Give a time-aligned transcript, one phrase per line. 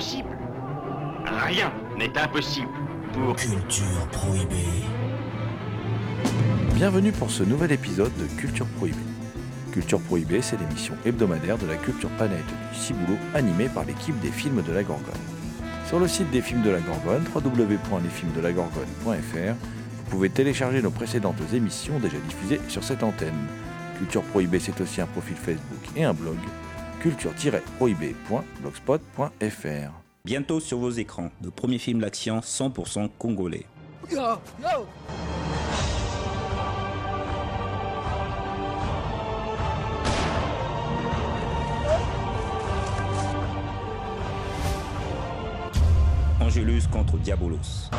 [0.00, 0.24] Rien
[1.98, 2.70] n'est impossible
[3.12, 3.36] pour...
[3.36, 4.86] Culture prohibée.
[6.74, 8.96] Bienvenue pour ce nouvel épisode de Culture Prohibée.
[9.72, 14.30] Culture Prohibée, c'est l'émission hebdomadaire de la culture planète du Ciboulot animée par l'équipe des
[14.30, 15.12] films de la Gorgone.
[15.86, 21.98] Sur le site des films de la Gorgone, www.lesfilmsdelagorgone.fr, vous pouvez télécharger nos précédentes émissions
[21.98, 23.36] déjà diffusées sur cette antenne.
[23.98, 26.38] Culture Prohibée, c'est aussi un profil Facebook et un blog,
[27.00, 29.92] culture-prohibée.blogspot.fr.
[30.24, 33.64] Bientôt sur vos écrans, le premier film d'action 100% congolais.
[46.40, 47.90] Angelus contre Diabolos.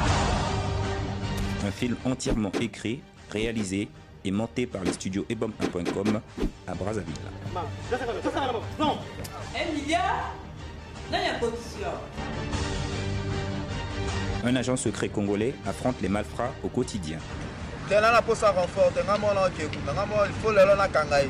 [1.65, 3.87] Un film entièrement écrit, réalisé
[4.23, 6.21] et monté par les studios ebom1.com
[6.67, 7.13] à Brazzaville.
[14.43, 17.19] Un agent secret congolais affronte les malfrats au quotidien.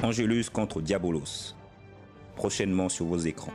[0.03, 1.55] Angelus contre Diabolos.
[2.35, 3.53] Prochainement sur vos écrans.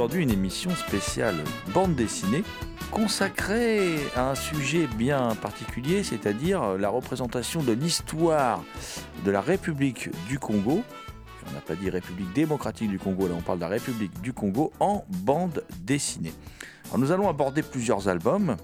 [0.00, 1.36] Aujourd'hui, une émission spéciale
[1.74, 2.42] bande dessinée
[2.90, 8.64] consacrée à un sujet bien particulier, c'est-à-dire la représentation de l'histoire
[9.26, 10.82] de la République du Congo.
[11.46, 14.32] On n'a pas dit République démocratique du Congo, là on parle de la République du
[14.32, 16.32] Congo en bande dessinée.
[16.96, 18.56] Nous allons aborder plusieurs albums,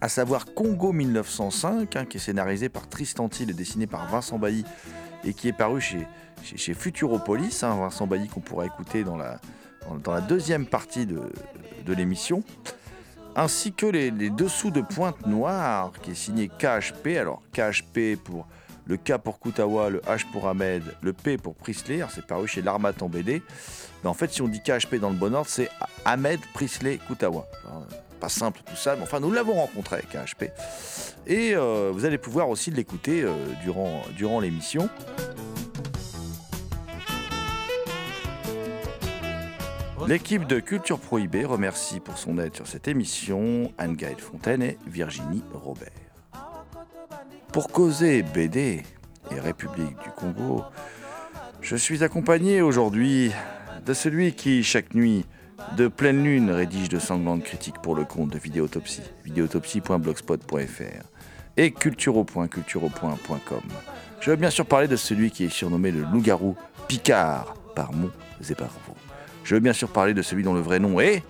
[0.00, 4.40] à savoir Congo 1905, hein, qui est scénarisé par Tristan Till et dessiné par Vincent
[4.40, 4.64] Bailly
[5.22, 6.08] et qui est paru chez,
[6.42, 9.38] chez, chez Futuropolis, hein, Vincent Bailly qu'on pourra écouter dans la,
[10.02, 11.22] dans, la deuxième partie de,
[11.92, 12.42] l'émission,
[13.36, 18.46] ainsi que les, dessous de Pointe Noire, qui est signé KHP, alors KHP pour
[18.86, 22.62] le K pour Koutawa, le H pour Ahmed, le P pour Prisley, c'est paru chez
[22.62, 23.42] l'Armat en BD,
[24.02, 25.70] mais en fait si on dit KHP dans le bon ordre, c'est
[26.04, 27.46] Ahmed Prisley Koutawa.
[27.66, 27.86] Alors,
[28.20, 30.50] pas simple tout ça, mais enfin nous l'avons rencontré KHP.
[31.26, 34.88] Et euh, vous allez pouvoir aussi l'écouter euh, durant, durant l'émission.
[40.06, 45.42] L'équipe de Culture Prohibée remercie pour son aide sur cette émission Anne-Gaëlle Fontaine et Virginie
[45.52, 45.88] Robert.
[47.52, 48.82] Pour causer BD
[49.30, 50.64] et République du Congo,
[51.62, 53.32] je suis accompagné aujourd'hui
[53.86, 55.24] de celui qui, chaque nuit,
[55.76, 61.06] de pleine lune, rédige de sanglantes critiques pour le compte de Vidéotopsie, vidéotopsie.blogspot.fr
[61.56, 63.62] et culturo.culturo.com.
[64.20, 66.56] Je veux bien sûr parler de celui qui est surnommé le loup-garou
[66.88, 67.90] Picard par
[68.56, 69.03] par vous.
[69.44, 71.22] Je veux bien sûr parler de celui dont le vrai nom est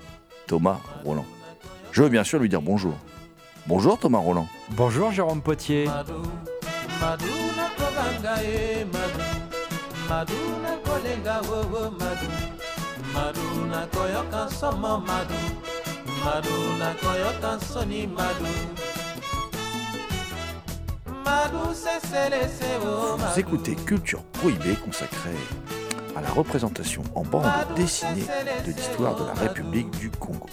[0.47, 1.27] Thomas Roland.
[1.91, 2.95] Je veux bien sûr lui dire bonjour.
[3.67, 4.47] Bonjour Thomas Roland.
[4.71, 5.89] Bonjour Jérôme Potier.
[23.19, 25.31] Vous écoutez Culture Prohibée consacrée
[26.17, 27.45] à la représentation en bande
[27.77, 28.27] dessinée
[28.67, 30.47] de l'histoire de la République du Congo.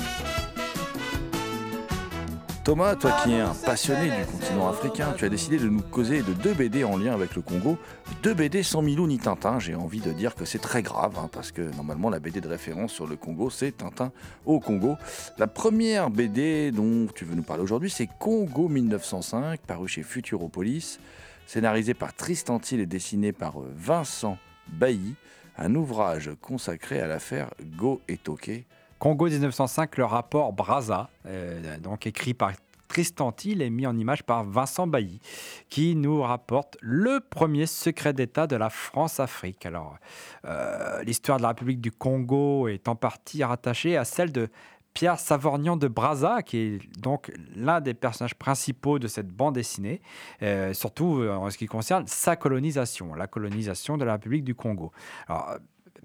[2.63, 6.21] Thomas, toi qui es un passionné du continent africain, tu as décidé de nous causer
[6.21, 7.77] de deux BD en lien avec le Congo.
[8.21, 9.57] Deux BD sans Milou ni Tintin.
[9.57, 12.47] J'ai envie de dire que c'est très grave, hein, parce que normalement la BD de
[12.47, 14.11] référence sur le Congo, c'est Tintin
[14.45, 14.95] au Congo.
[15.39, 20.99] La première BD dont tu veux nous parler aujourd'hui, c'est Congo 1905, paru chez Futuropolis.
[21.47, 24.37] scénarisé par Tristan Thiel et dessiné par euh, Vincent
[24.67, 25.15] Bailly,
[25.57, 28.65] un ouvrage consacré à l'affaire Go et Toké.
[28.99, 32.51] Congo 1905, le rapport Braza, euh, donc écrit par
[32.91, 35.21] Tristan Thiel et mis en image par Vincent Bailly,
[35.69, 39.65] qui nous rapporte le premier secret d'État de la France-Afrique.
[39.65, 39.97] Alors,
[40.45, 44.49] euh, l'histoire de la République du Congo est en partie rattachée à celle de
[44.93, 50.01] Pierre Savorgnan de Brazza, qui est donc l'un des personnages principaux de cette bande dessinée,
[50.41, 54.55] euh, surtout euh, en ce qui concerne sa colonisation, la colonisation de la République du
[54.55, 54.91] Congo.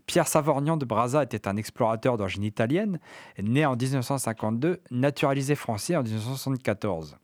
[0.06, 3.00] Pierre Savorgnan de Brazza était un explorateur d'origine italienne,
[3.42, 7.16] né en 1952, naturalisé français en 1974.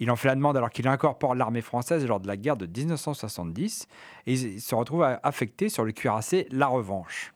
[0.00, 2.66] Il en fait la demande alors qu'il incorpore l'armée française lors de la guerre de
[2.66, 3.86] 1970
[4.26, 7.32] et il se retrouve affecté sur le cuirassé La Revanche.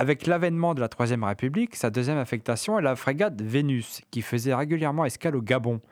[0.00, 4.54] Avec l'avènement de la Troisième République, sa deuxième affectation est la frégate Vénus, qui faisait
[4.54, 5.82] régulièrement escale au Gabon.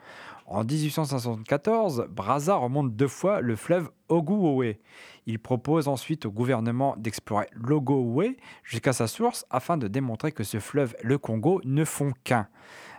[0.47, 4.79] En 1874, Brazza remonte deux fois le fleuve Ogooué.
[5.27, 10.59] Il propose ensuite au gouvernement d'explorer l'Ogooué jusqu'à sa source afin de démontrer que ce
[10.59, 12.47] fleuve, le Congo, ne font qu'un.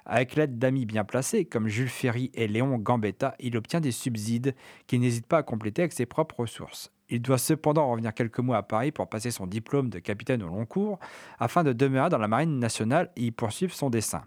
[0.06, 4.54] Avec l'aide d'amis bien placés comme Jules Ferry et Léon Gambetta, il obtient des subsides
[4.86, 6.92] qu'il n'hésite pas à compléter avec ses propres ressources.
[7.10, 10.46] Il doit cependant revenir quelques mois à Paris pour passer son diplôme de capitaine au
[10.46, 10.98] long cours
[11.38, 14.22] afin de demeurer dans la marine nationale et y poursuivre son dessin.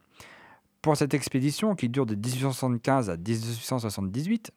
[0.81, 4.51] Pour cette expédition, qui dure de 1875 à 1878,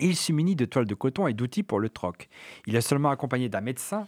[0.00, 2.28] il se munit de toiles de coton et d'outils pour le troc.
[2.66, 4.06] Il est seulement accompagné d'un médecin,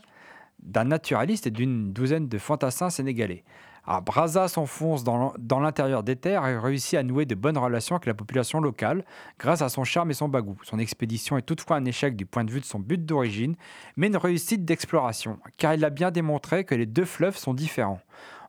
[0.63, 3.45] d'un naturaliste et d'une douzaine de fantassins sénégalais.
[3.87, 8.07] Alors, Brazza s'enfonce dans l'intérieur des terres et réussit à nouer de bonnes relations avec
[8.07, 9.05] la population locale
[9.39, 10.57] grâce à son charme et son bagou.
[10.63, 13.57] Son expédition est toutefois un échec du point de vue de son but d'origine,
[13.97, 18.01] mais une réussite d'exploration, car il a bien démontré que les deux fleuves sont différents.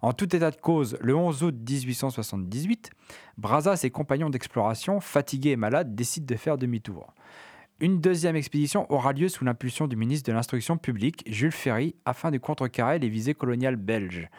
[0.02, 2.92] En tout état de cause, le 11 août 1878,
[3.38, 7.14] Brazza et ses compagnons d'exploration, fatigués et malades, décident de faire demi-tour.
[7.82, 12.32] Une deuxième expédition aura lieu sous l'impulsion du ministre de l'Instruction publique, Jules Ferry, afin
[12.32, 14.30] de contrecarrer les visées coloniales belges.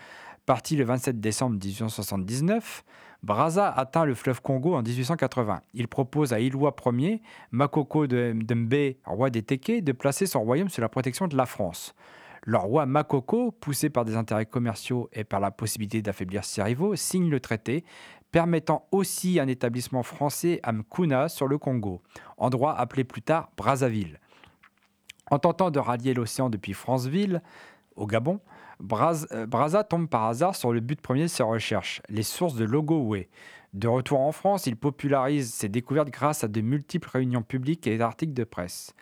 [0.46, 2.84] Parti le 27 décembre 1879,
[3.24, 5.60] Brazza atteint le fleuve Congo en 1880.
[5.74, 7.20] Il propose à Ilwa Ier,
[7.50, 11.46] Makoko de Mbe, roi des Téké, de placer son royaume sous la protection de la
[11.46, 11.96] France.
[12.44, 16.94] Le roi Makoko, poussé par des intérêts commerciaux et par la possibilité d'affaiblir ses rivaux,
[16.94, 17.84] signe le traité,
[18.30, 22.02] permettant aussi un établissement français à Mkuna sur le Congo,
[22.36, 24.20] endroit appelé plus tard Brazzaville.
[25.28, 27.42] En tentant de rallier l'océan depuis Franceville,
[27.96, 28.38] au Gabon,
[28.80, 32.64] euh, Brazza tombe par hasard sur le but premier de ses recherches, les sources de
[32.64, 33.28] Logowé.
[33.74, 38.00] De retour en France, il popularise ses découvertes grâce à de multiples réunions publiques et
[38.00, 38.94] articles de presse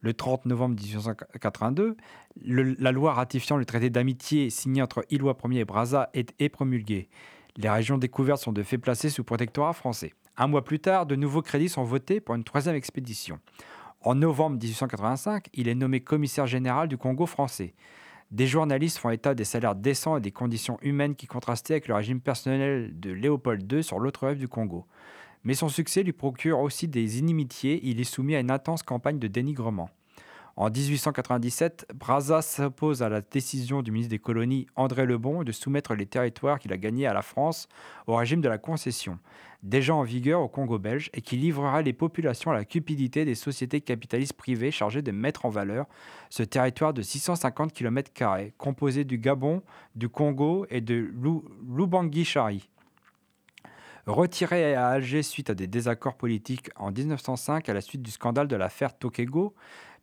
[0.00, 1.96] le 30 novembre 1882,
[2.44, 7.08] la loi ratifiant le traité d'amitié signé entre Illois Ier et Brazza est, promulguée.
[7.56, 10.14] Les régions découvertes sont de fait placées sous protectorat français.
[10.36, 13.38] Un mois plus tard, de nouveaux crédits sont votés pour une troisième expédition.
[14.02, 17.74] En novembre 1885, il est nommé commissaire général du Congo français.
[18.30, 21.94] Des journalistes font état des salaires décents et des conditions humaines qui contrastaient avec le
[21.94, 24.86] régime personnel de Léopold II sur l'autre rive du Congo.
[25.42, 29.18] Mais son succès lui procure aussi des inimitiés, il est soumis à une intense campagne
[29.18, 29.90] de dénigrement.
[30.60, 35.94] En 1897, Brazza s'oppose à la décision du ministre des Colonies André Lebon de soumettre
[35.94, 37.66] les territoires qu'il a gagnés à la France
[38.06, 39.18] au régime de la concession,
[39.62, 43.36] déjà en vigueur au Congo belge et qui livrera les populations à la cupidité des
[43.36, 45.86] sociétés capitalistes privées chargées de mettre en valeur
[46.28, 48.10] ce territoire de 650 km,
[48.58, 49.62] composé du Gabon,
[49.94, 51.10] du Congo et de
[51.74, 52.68] l'Ubangi-Chari.
[54.06, 58.48] Retiré à Alger suite à des désaccords politiques en 1905 à la suite du scandale
[58.48, 59.54] de l'affaire Tokego,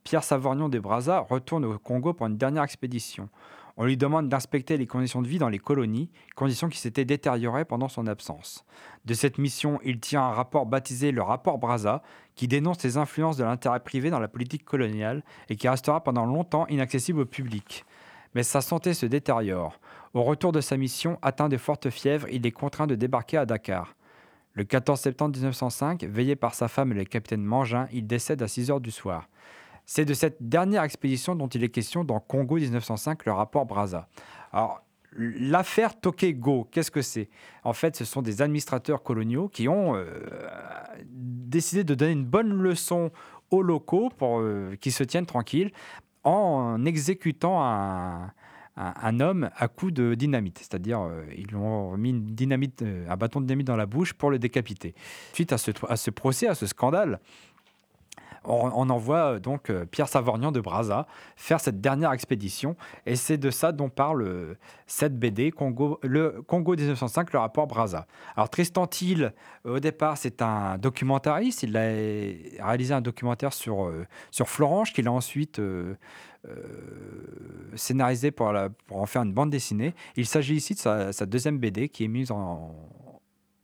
[0.07, 3.27] Pierre Savorgnon de Brazza retourne au Congo pour une dernière expédition.
[3.75, 7.65] On lui demande d'inspecter les conditions de vie dans les colonies, conditions qui s'étaient détériorées
[7.65, 8.63] pendant son absence.
[9.03, 12.03] De cette mission, il tient un rapport baptisé le rapport Brazza,
[12.35, 16.25] qui dénonce les influences de l'intérêt privé dans la politique coloniale et qui restera pendant
[16.25, 17.83] longtemps inaccessible au public.
[18.33, 19.77] Mais sa santé se détériore.
[20.13, 23.45] Au retour de sa mission, atteint de fortes fièvres, il est contraint de débarquer à
[23.45, 23.93] Dakar.
[24.53, 28.47] Le 14 septembre 1905, veillé par sa femme et le capitaine Mangin, il décède à
[28.47, 29.27] 6 heures du soir.
[29.87, 34.07] C'est de cette dernière expédition dont il est question dans Congo 1905, le rapport Brazza.
[34.51, 34.83] Alors,
[35.17, 37.29] L'affaire Tokego, qu'est-ce que c'est?
[37.63, 40.05] En fait, ce sont des administrateurs coloniaux qui ont euh,
[41.09, 43.11] décidé de donner une bonne leçon
[43.49, 45.71] aux locaux pour euh, qu'ils se tiennent tranquilles
[46.23, 50.59] en exécutant un, homme à coup de dynamite.
[50.59, 54.13] C'est-à-dire, euh, ils lui ont mis une dynamite, un bâton de dynamite dans la bouche
[54.13, 54.93] pour le décapiter.
[55.33, 57.19] Suite à ce procès, à ce scandale,
[58.47, 62.75] on, envoie euh, donc euh, Pierre Savorgnan de Brazza faire cette dernière expédition.
[63.05, 67.67] Et c'est de ça dont parle euh, cette BD, Congo, le Congo 1905, le rapport
[67.67, 68.07] Brazza.
[68.35, 69.33] Alors Tristan Thiel,
[69.65, 71.63] au départ, c'est un documentariste.
[71.63, 73.91] Il a réalisé un documentaire sur,
[74.31, 75.61] sur Florange qu'il a ensuite
[77.75, 78.53] scénarisé pour,
[78.91, 79.93] en faire une bande dessinée.
[80.15, 80.79] Il s'agit ici de
[81.11, 82.73] sa deuxième BD qui est mise en,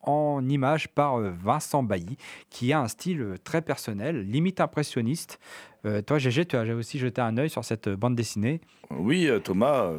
[0.04, 2.18] en image par euh, Vincent Bailly,
[2.50, 5.40] qui a un style euh, très personnel, limite impressionniste.
[5.86, 8.62] Euh, toi, Gégé, tu as aussi jeté un œil sur cette bande dessinée?
[8.90, 9.92] Oui, Thomas,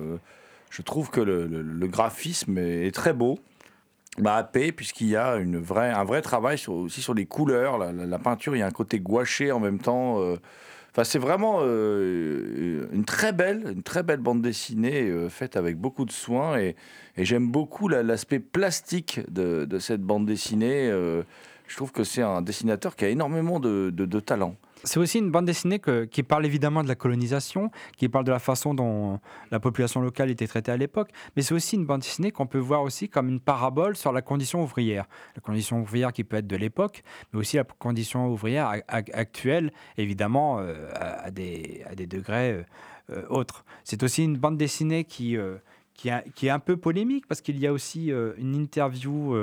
[0.71, 3.39] je trouve que le, graphisme est, très beau.
[4.19, 8.55] Bah, happé, puisqu'il y a une un vrai travail aussi sur les couleurs, la, peinture,
[8.55, 10.21] il y a un côté gouaché en même temps.
[10.95, 15.77] Enfin, c'est vraiment euh, une très belle, une très belle bande dessinée euh, faite avec
[15.77, 16.77] beaucoup de soin et,
[17.19, 20.89] j'aime beaucoup la- l'aspect plastique de, cette bande dessinée.
[20.89, 21.25] euh.
[21.67, 24.55] je trouve que c'est un dessinateur qui a énormément de talent.
[24.85, 28.39] C'est aussi une bande dessinée qui parle évidemment de la colonisation, qui parle de la
[28.39, 29.19] façon dont
[29.51, 32.59] la population locale était traitée à l'époque, mais c'est aussi une bande dessinée qu'on peut
[32.59, 35.07] voir aussi comme une parabole sur la condition ouvrière.
[35.37, 40.59] La condition ouvrière qui peut être de l'époque, mais aussi la condition ouvrière actuelle, évidemment,
[40.61, 42.63] euh, à, des, à des degrés euh,
[43.11, 43.65] euh, autres.
[43.85, 45.37] C'est aussi une bande dessinée qui,
[45.95, 49.35] qui, est un peu polémique, parce qu'il y a aussi une interview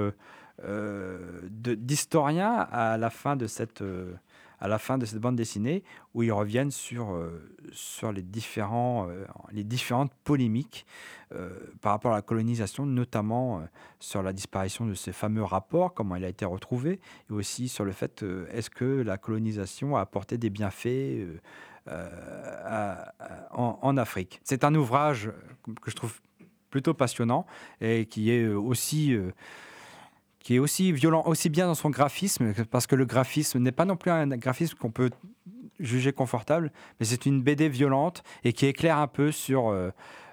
[1.49, 3.83] d'historien à la fin de cette...
[4.61, 9.09] à la fin de cette bande dessinée où ils reviennent sur, euh, sur les, différents,
[9.09, 10.85] euh, les différentes polémiques
[11.33, 11.49] euh,
[11.81, 13.63] par rapport à la colonisation, notamment
[13.99, 16.99] sur la disparition de ces fameux rapports, comment il a été retrouvé,
[17.29, 21.25] et aussi sur le fait est-ce que la colonisation a apporté des bienfaits
[23.51, 24.39] en, Afrique.
[24.43, 25.31] C'est un ouvrage
[25.81, 26.21] que je trouve
[26.69, 27.47] plutôt passionnant
[27.81, 29.17] et qui est aussi
[30.43, 33.85] qui est aussi violent, aussi bien dans son graphisme, parce que le graphisme n'est pas
[33.85, 35.11] non plus un graphisme qu'on peut
[35.79, 39.89] juger confortable, mais c'est une BD violente et qui éclaire un peu sur euh,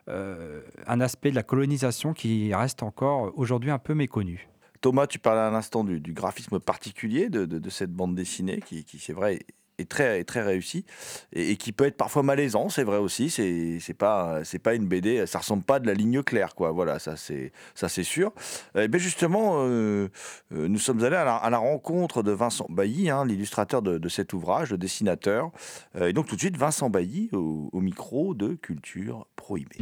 [0.09, 4.49] euh, un aspect de la colonisation qui reste encore aujourd'hui un peu méconnu.
[4.81, 9.41] Thomas, tu parlais à l'instant du, graphisme particulier de, cette bande dessinée qui, c'est vrai,
[9.79, 10.85] est très, est très réussie
[11.33, 13.31] et, qui peut être parfois malaisant, c'est vrai aussi.
[13.31, 16.55] C'est c'est pas, c'est pas une BD, ça ressemble pas à de la ligne claire,
[16.55, 16.71] quoi.
[16.73, 18.33] Voilà, ça c'est, ça c'est sûr.
[18.77, 20.09] Et bien justement, euh,
[20.53, 24.33] euh, nous sommes allés à la, rencontre de Vincent Bailly, hein, l'illustrateur de, de cet
[24.33, 25.51] ouvrage, le dessinateur.
[25.97, 29.79] Euh, et donc tout de suite, Vincent Bailly au, au micro de Culture Prohibée.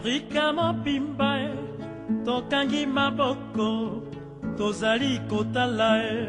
[0.00, 1.52] Afrika mobimba e
[2.24, 3.68] tokangi maboko
[4.56, 6.20] tozali kotala e.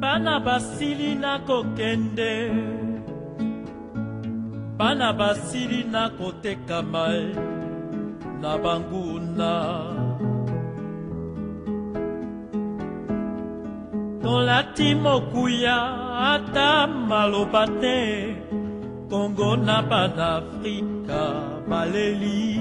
[0.00, 2.34] Bana basili na kokende
[4.78, 7.26] bana basili na kotekama e
[8.40, 9.54] na banguna.
[14.22, 15.78] Tolati mokuya
[16.32, 17.98] ata maloba te
[19.10, 21.22] kongo na banafrika
[21.68, 22.60] baleli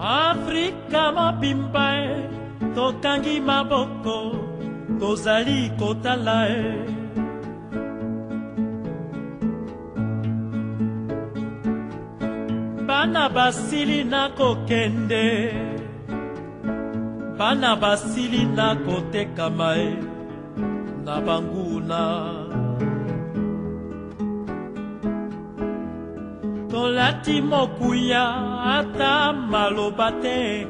[0.00, 2.08] afrika mobimba e
[2.74, 4.16] tokangi maboko
[5.00, 6.64] tozali kotala e.
[12.88, 15.26] Bana basili na kokende
[17.38, 19.96] bana basili na kotekama e
[21.04, 22.02] na banguna.
[26.70, 28.24] Tolati mokuya
[28.76, 30.66] ata maloba te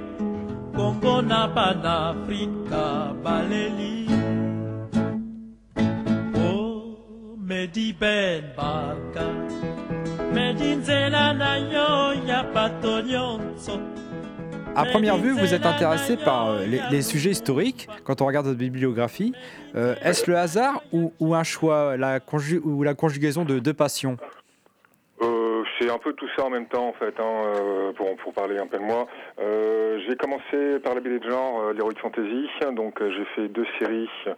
[0.75, 3.99] kongo na banafrika baleli.
[6.51, 6.53] O
[7.49, 9.27] medi ben baka
[10.35, 11.91] medi nzela na yo
[12.29, 13.96] ya bato nyonso
[14.77, 18.59] À première vue, vous êtes intéressé par euh, les, sujets historiques quand on regarde votre
[18.59, 19.33] bibliographie.
[19.75, 23.73] Euh, Est-ce le hasard ou, ou un choix, la conju- ou la conjugaison de deux
[23.73, 24.19] passions?
[25.23, 28.33] Euh, c'est un peu tout ça en même temps en fait, hein, euh, pour, pour
[28.33, 29.07] parler un peu de moi.
[29.39, 33.49] Euh, j'ai commencé par la BD de genre, euh, l'Heroic Fantasy, donc euh, j'ai fait
[33.49, 34.35] deux séries euh,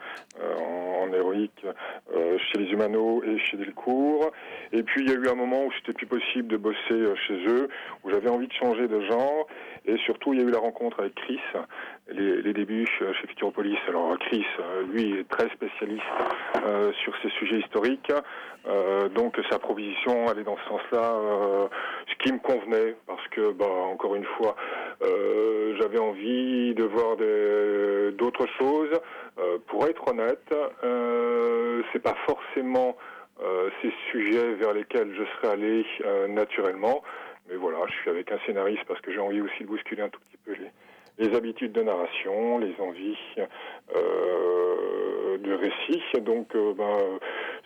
[0.60, 1.64] en, en héroïque
[2.12, 4.30] chez les Humano et chez Delcourt.
[4.72, 7.46] Et puis il y a eu un moment où c'était plus possible de bosser chez
[7.46, 7.68] eux,
[8.04, 9.46] où j'avais envie de changer de genre,
[9.86, 11.40] et surtout il y a eu la rencontre avec Chris,
[12.10, 13.78] les, les débuts chez Futuropolis.
[13.88, 16.02] Alors Chris, euh, lui, est très spécialiste
[16.64, 18.12] euh, sur ces sujets historiques,
[18.66, 21.68] Euh, donc sa proposition allait dans ce sens-là, euh,
[22.10, 24.56] ce qui me convenait, parce que, bah, encore une fois,
[25.02, 27.16] euh, j'avais envie de voir
[28.20, 28.94] d'autres choses.
[29.38, 30.52] Euh, pour être honnête,
[31.92, 32.96] c'est pas forcément
[33.80, 35.86] ces sujets vers lesquels je serais allé
[36.28, 37.02] naturellement.
[37.48, 40.08] Mais voilà, je suis avec un scénariste parce que j'ai envie aussi de bousculer un
[40.10, 40.70] tout petit peu les,
[41.18, 43.18] les habitudes de narration, les envies
[43.94, 46.02] euh, de récit.
[46.20, 46.96] Donc, euh, ben,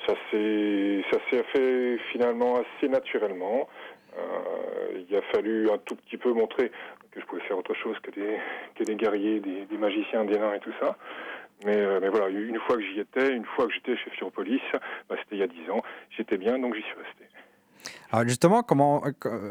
[0.07, 3.69] ça s'est fait finalement assez naturellement.
[4.19, 6.71] Euh, il a fallu un tout petit peu montrer
[7.11, 10.73] que je pouvais faire autre chose que des, guerriers, des, magiciens, des nains et tout
[10.81, 10.97] ça.
[11.65, 14.61] Mais, euh, mais voilà, une fois que j'y étais, une fois que j'étais chez Furopolis,
[15.09, 17.25] bah, c'était il y a dix ans, j'étais bien, donc j'y suis resté.
[18.11, 19.03] Alors justement, comment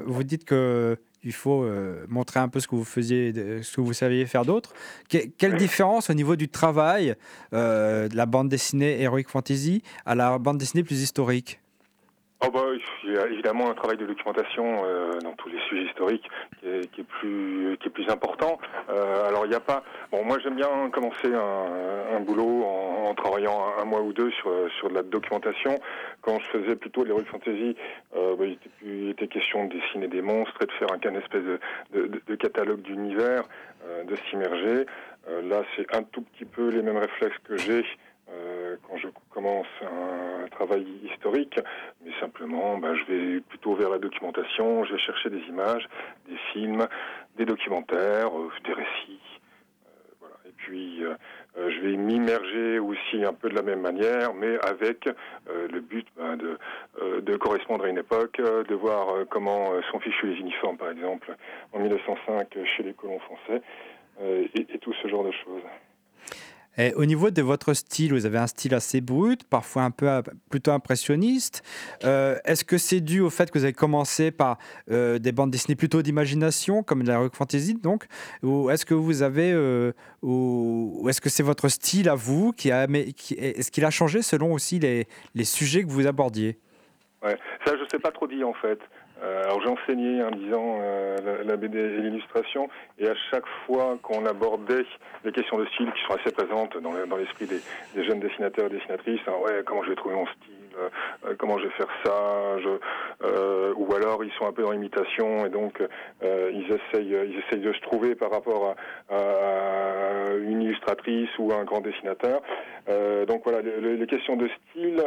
[0.06, 3.82] vous dites que il faut euh, montrer un peu ce que vous faisiez, ce que
[3.82, 4.74] vous saviez faire d'autre.
[5.10, 7.16] Que- quelle différence au niveau du travail
[7.54, 11.61] euh, de la bande dessinée Heroic Fantasy à la bande dessinée plus historique?
[12.44, 12.62] Oh bah,
[13.04, 16.28] il y a évidemment un travail de documentation euh, dans tous les sujets historiques
[16.60, 18.58] qui est, qui est plus qui est plus important.
[18.90, 19.84] Euh, alors il n'y a pas.
[20.12, 24.12] Bon, moi j'aime bien commencer un, un boulot en, en travaillant un, un mois ou
[24.12, 25.78] deux sur sur de la documentation.
[26.22, 27.76] Quand je faisais plutôt l'heroic fantasy,
[28.16, 30.98] euh, bah, il, était, il était question de dessiner des monstres et de faire un,
[30.98, 31.60] qu'un espèce de,
[31.94, 33.44] de, de- de catalogue d'univers,
[33.86, 34.88] euh, de s'immerger.
[35.30, 37.86] Euh, là, c'est un tout petit peu les mêmes réflexes que j'ai.
[38.34, 41.60] Euh, quand je commence un travail historique,
[42.04, 45.88] mais simplement, ben, je vais plutôt vers la documentation, je vais chercher des images,
[46.28, 46.88] des films,
[47.38, 49.20] des documentaires, euh, des récits.
[50.24, 50.48] euh.
[50.48, 51.04] Et puis,
[51.56, 55.10] je vais m'immerger aussi un peu de la même manière, mais avec
[55.48, 60.78] le but ben, de, correspondre à une époque, de voir comment sont fichus les uniformes,
[60.78, 61.36] par exemple,
[61.74, 63.62] en 1905 chez les colons français,
[64.54, 65.64] et tout ce genre de choses.
[66.96, 70.22] Au niveau de votre style, vous avez un style assez brut, parfois un peu euh,
[70.50, 71.64] plutôt impressionniste.
[72.06, 74.58] Euh, Est-ce que c'est dû au fait que vous avez commencé par
[74.90, 78.06] euh, des bandes dessinées plutôt d'imagination, comme la rock fantasy, donc,
[78.42, 79.54] ou est-ce que vous avez,
[80.22, 84.54] ou, est-ce que c'est votre style à vous qui a, est-ce qu'il a changé selon
[84.54, 85.08] aussi les,
[85.44, 86.58] sujets que vous abordiez?
[87.22, 88.80] Ouais, ça je sais pas trop dire en fait.
[89.24, 93.46] Euh, alors j'ai enseigné en disant euh, la, la BD et l'illustration, et à chaque
[93.66, 94.86] fois qu'on abordait
[95.24, 97.60] les questions de style qui sont assez présentes dans, le- dans l'esprit des,
[97.94, 100.90] des jeunes dessinateurs et dessinatrices, hein, ouais, comment je vais trouver mon style, euh,
[101.28, 102.70] euh, comment je vais faire ça, je,
[103.28, 105.82] euh, ou alors ils sont un peu dans l'imitation et donc
[106.24, 108.76] euh, ils essayent, ils essayent de se trouver par rapport
[109.10, 112.42] à, à une illustratrice ou à un grand dessinateur.
[113.28, 115.02] Donc voilà, les, les- les questions de style.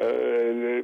[0.00, 0.82] Euh,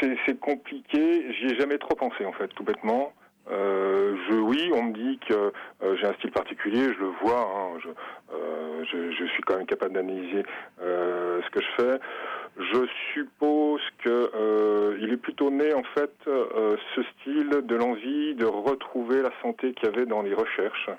[0.00, 1.32] c'est compliqué.
[1.32, 3.12] J'y ai jamais trop pensé en fait, tout bêtement.
[3.50, 7.40] Euh, je, oui, on me dit que euh, j'ai un style particulier, je le vois.
[7.40, 7.88] hein, je,
[8.34, 10.44] euh, je, suis quand même capable d'analyser
[10.80, 12.00] euh, ce que je fais.
[12.58, 19.22] Je suppose que il est plutôt né en fait ce style de l'envie de retrouver
[19.22, 20.90] la santé qu'il y avait dans les recherches.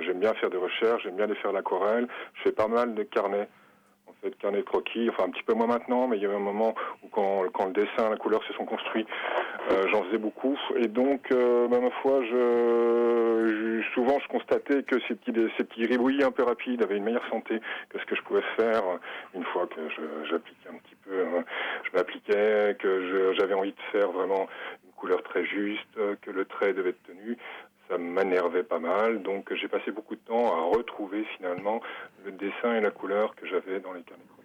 [0.00, 2.08] J'aime bien faire des recherches, j'aime bien les faire l'aquarelle.
[2.34, 3.48] Je fais pas mal de carnets
[4.08, 6.34] en fait, carnet de croquis, enfin un petit peu moins maintenant, mais il y avait
[6.34, 9.06] un moment où quand, quand le dessin, la couleur se sont construits,
[9.70, 10.58] euh, j'en faisais beaucoup.
[10.76, 15.64] Et donc, euh, bah, ma foi, je, je- souvent je constatais que ces petits, ces
[15.64, 18.82] petits ribouillis un peu rapides avaient une meilleure santé que ce que je pouvais faire
[19.34, 19.80] une fois que
[20.28, 21.44] j'appliquais un petit peu, hein,
[21.84, 24.48] je m'appliquais, que j'avais envie de faire vraiment
[24.84, 27.36] une couleur très juste, euh, que le trait devait être tenu.
[27.88, 31.80] Ça m'énervait pas mal, donc j'ai passé beaucoup de temps à retrouver finalement
[32.24, 34.44] le dessin et la couleur que j'avais dans les carnets croquis.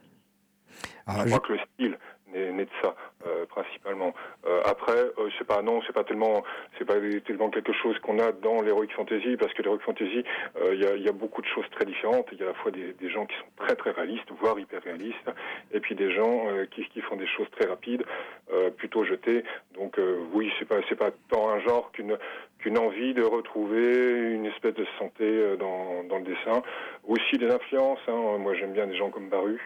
[1.05, 2.95] Ah, je je- crois que le style n'est né de ça
[3.27, 4.13] euh, principalement.
[4.47, 6.43] Euh, après, euh, c'est pas non, c'est pas tellement,
[6.77, 10.23] c'est pas tellement quelque chose qu'on a dans l'heroic fantasy parce que l'heroic fantasy,
[10.61, 12.27] euh, il y, a, il y a beaucoup de choses très différentes.
[12.31, 14.57] Il y a à la fois des, des gens qui sont très très réalistes, voire
[14.57, 15.29] hyper réalistes,
[15.73, 18.03] et puis des gens euh, qui, qui font des choses très rapides,
[18.51, 19.43] euh, plutôt jetées.
[19.75, 22.17] Donc euh, oui, c'est pas c'est pas tant un genre qu'une
[22.63, 26.63] qu'une envie de retrouver une espèce de santé euh, dans, dans le dessin.
[27.05, 27.99] Aussi des influences.
[28.07, 28.37] Hein.
[28.39, 29.59] Moi, j'aime bien des gens comme Baru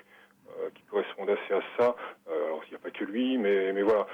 [0.49, 1.95] euh, qui correspondent assez à ça.
[2.27, 4.07] Euh, alors, il n'y a pas que lui, mais, mais voilà.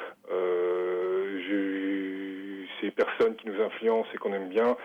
[2.81, 4.75] Ces personnes qui nous influencent et qu'on aime bien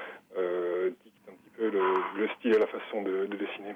[1.04, 1.82] dictent un petit peu le,
[2.16, 3.74] le style et la façon de dessiner.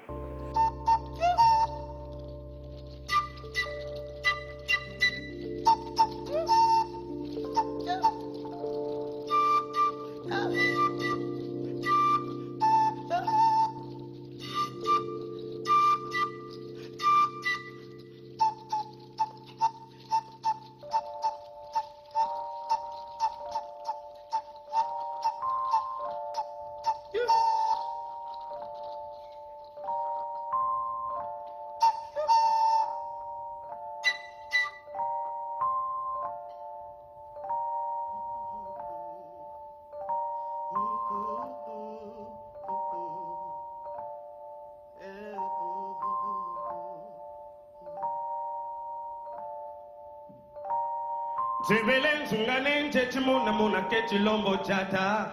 [53.93, 55.29] mikake chilombo jata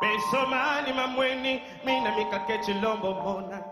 [0.00, 3.62] besomani mamweni mina mikake chilombo mona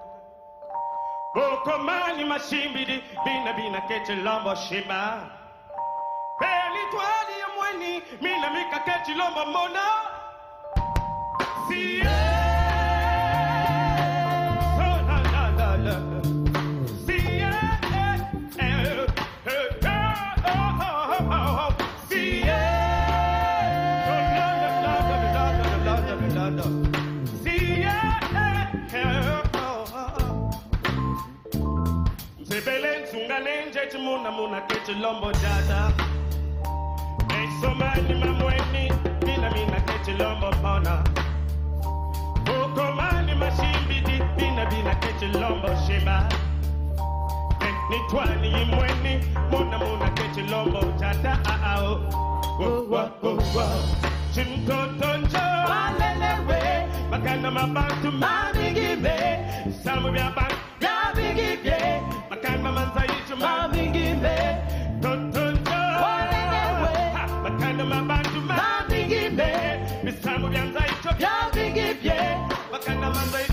[1.35, 5.31] bokomani mashimbili bina binake chilombo shima
[6.41, 9.85] belitwali ya mweni mina mikake chilombo mona
[11.69, 12.28] sie
[34.18, 35.92] hakuna munaketu lombo data
[37.28, 41.04] Mesomani mamweni bila mina keti lombo pona.
[42.64, 46.28] Ukomani mashimbidi bina bina keti lombo shiba
[47.90, 52.00] Nitwani imweni muna muna keti lombo tata aao ah, ah, oh.
[52.59, 53.64] Wo wo wo wo
[54.35, 55.38] Chimtoto njo
[55.70, 59.38] Walelewe Makana mabantu mabigibe
[59.85, 63.37] Samu ya bantu Mabigibe Makana manza yichu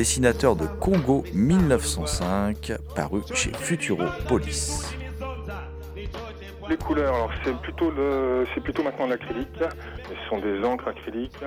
[0.00, 4.96] dessinateur de Congo 1905, paru chez Futuropolis.
[6.70, 7.92] Les couleurs, alors c'est plutôt
[8.54, 9.58] c'est plutôt maintenant l'acrylique.
[9.58, 11.44] Ce sont des encres acryliques.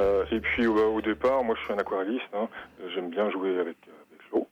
[0.00, 2.24] Euh, et puis au, départ, moi je suis un aquarelliste.
[2.34, 2.48] hein.
[2.92, 3.76] J'aime bien jouer avec,
[4.32, 4.48] l'eau.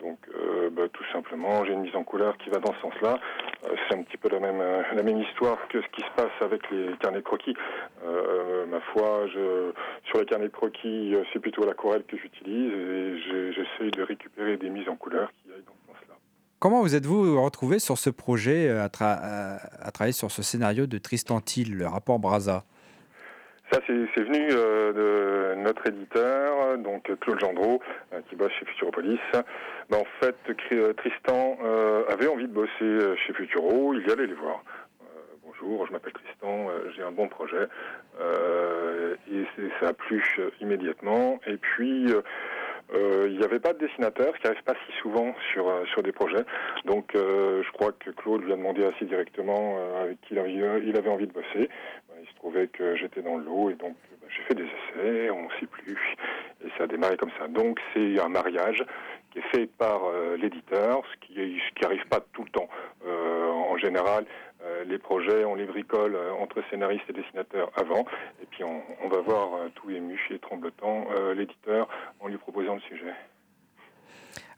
[0.00, 3.20] Donc euh, bah, tout simplement, j'ai une mise en couleur qui va dans ce sens-là.
[3.62, 6.32] C'est un petit peu la même, euh, la même histoire que ce qui se passe
[6.40, 7.54] avec les carnets de croquis.
[8.04, 9.26] Euh, ma foi,
[10.04, 14.56] sur les carnets de croquis, euh, c'est plutôt l'aquarelle que j'utilise et j'essaye de récupérer
[14.56, 16.14] des mises en couleur qui aillent dans ce sens-là.
[16.58, 20.86] Comment vous êtes-vous retrouvé sur ce projet, à, tra- à- à travailler sur ce scénario
[20.86, 22.64] de Tristan Thiel, le rapport Braza?
[23.72, 27.80] Ça, c'est venu euh, de notre éditeur, donc Claude Gendreau,
[28.12, 29.20] euh, qui bosse chez Futuropolis.
[29.90, 30.34] Ben, en fait,
[30.72, 31.56] euh, Tristan
[32.08, 34.64] avait envie de bosser chez Futuro, il y allait les voir.
[35.44, 37.68] Bonjour, je m'appelle Tristan, j'ai un bon projet.
[39.30, 39.44] Et
[39.78, 40.24] ça a plu
[40.60, 41.38] immédiatement.
[41.46, 42.06] Et puis,
[42.94, 46.12] il n'y avait pas de dessinateur, ce qui n'arrive pas si souvent sur, sur des
[46.12, 46.44] projets.
[46.86, 51.26] Donc, je crois que Claude lui a demandé assez directement avec qui il avait envie
[51.26, 51.68] de bosser.
[52.40, 55.50] Trouvait que j'étais dans le lot et donc ben, j'ai fait des essais, on ne
[55.60, 55.98] sait plus.
[56.64, 57.48] Et ça a démarré comme ça.
[57.48, 58.82] Donc, c'est un mariage
[59.30, 62.68] qui est fait par euh, l'éditeur, ce qui ce qui arrive pas tout le temps.
[63.06, 64.24] Euh, en général,
[64.64, 68.06] euh, les projets, on les bricole entre scénaristes et dessinateurs avant,
[68.42, 71.88] et puis on, va voir tout ému et tremblotant l'éditeur
[72.20, 73.12] en lui proposant le sujet.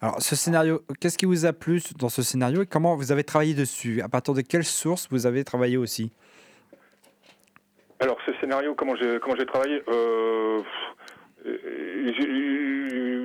[0.01, 3.25] Alors, ce scénario, qu'est-ce qui vous a plu dans ce scénario et comment vous avez
[3.25, 4.03] travaillé dessus?
[4.03, 6.13] À partir de quelle source vous avez travaillé aussi?
[8.03, 10.61] Alors, ce scénario, comment j'ai comment j'ai travaillé euh,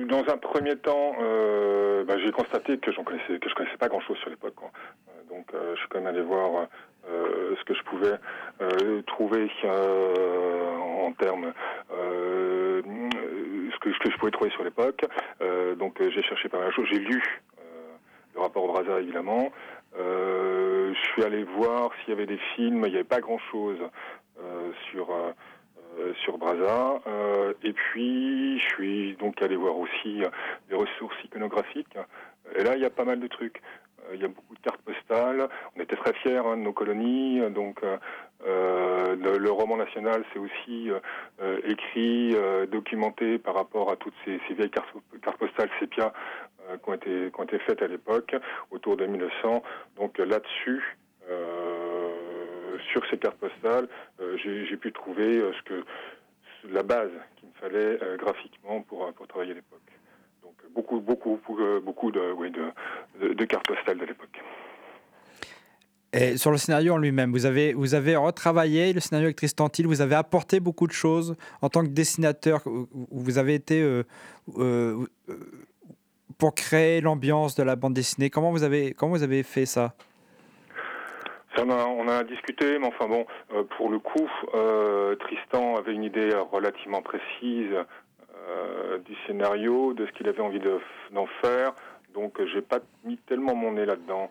[0.06, 3.88] Dans un premier temps, euh, bah, j'ai constaté que, j'en connaissais, que je connaissais pas
[3.88, 4.54] grand-chose sur l'époque.
[4.62, 6.68] Euh, Donc, euh, je suis quand même allé voir
[7.10, 8.14] euh, ce que je pouvais
[8.60, 11.52] euh, trouver en termes,
[11.90, 15.04] ce, que, ce que je pouvais trouver sur l'époque.
[15.76, 16.86] Donc, j'ai cherché pas mal de choses.
[16.88, 17.20] J'ai lu
[18.36, 19.50] le rapport Braza, évidemment.
[19.98, 22.84] Euh, je suis allé voir s'il y avait des films.
[22.86, 23.78] Il n'y avait pas grand-chose
[24.90, 25.32] sur euh,
[25.98, 27.00] euh, sur Braza.
[27.06, 30.28] Euh, et puis, je suis donc allé voir aussi euh,
[30.68, 31.96] des ressources iconographiques.
[32.56, 33.60] Et là, il y a pas mal de trucs.
[34.04, 35.48] Euh, Il y a beaucoup de cartes postales.
[35.76, 37.40] On était très fiers hein, de nos colonies.
[37.50, 37.96] Donc, euh,
[38.46, 41.00] euh, le, roman national, c'est aussi euh,
[41.42, 46.12] euh, écrit, euh, documenté par rapport à toutes ces, vieilles cartes, cartes postales sépia
[46.68, 48.36] euh, qui, ont été, qui ont été faites à l'époque,
[48.70, 49.62] autour de 1900.
[49.96, 51.07] Donc, euh, là-dessus, euh,
[52.90, 53.88] sur ces cartes postales,
[54.20, 55.84] euh, j'ai pu trouver euh, ce que
[56.72, 59.80] la base qu'il me fallait euh, graphiquement pour, pour travailler à l'époque.
[60.42, 61.38] Donc beaucoup, beaucoup,
[61.84, 64.42] beaucoup, de, cartes postales de l'époque.
[66.12, 69.68] Et sur le scénario en lui-même, vous avez, vous avez retravaillé le scénario avec Tristan
[69.68, 74.02] Thiel, vous avez apporté beaucoup de choses en tant que dessinateur, vous avez été
[76.38, 78.30] pour créer l'ambiance de la bande dessinée.
[78.30, 79.94] Comment vous avez, comment vous avez fait ça?
[81.60, 86.30] On, a, discuté, mais enfin bon, euh, pour le coup, euh, Tristan avait une idée
[86.52, 87.74] relativement précise
[88.48, 90.78] euh, du scénario, de ce qu'il avait envie de-
[91.12, 91.72] d'en faire.
[92.14, 94.30] Donc, euh, j'ai pas mis tellement mon nez là-dedans.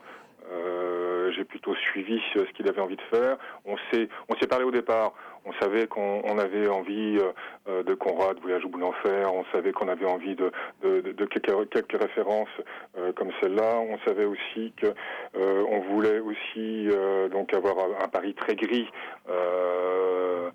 [0.52, 3.38] Euh, j'ai plutôt suivi ce qu'il avait envie de faire.
[3.66, 5.14] On s'est parlé au départ.
[5.48, 7.32] On savait qu'on on avait envie euh,
[7.70, 9.34] euh, de Conrad, Voyage au bout de l'enfer.
[9.34, 10.52] On savait qu'on avait envie de,
[10.84, 12.50] de, de- de quelques, références
[12.98, 13.80] euh, comme celle-là.
[13.80, 18.90] On savait aussi que euh, on voulait aussi euh, donc avoir un, Paris très gris,
[19.30, 20.50] euh,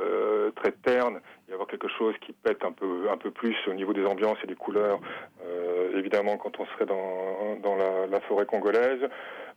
[0.00, 3.74] euh, très terne, y avoir quelque chose qui pète un peu un peu plus au
[3.74, 4.98] niveau des ambiances et des couleurs.
[5.46, 9.08] Euh, évidemment, quand on serait dans, dans la, la forêt congolaise.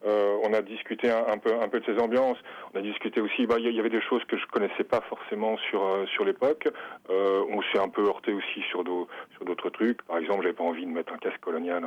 [0.06, 2.38] Euh, on a discuté un, peu un peu de ces ambiances.
[2.72, 3.48] On a discuté aussi.
[3.48, 6.24] bah, Il y, y avait des choses que je connaissais pas forcément sur euh, sur
[6.24, 6.68] l'époque.
[7.10, 10.04] Euh, on s'est un peu heurté aussi sur d'au- sur d'autres trucs.
[10.04, 11.84] Par exemple, j'avais pas envie de mettre un casque colonial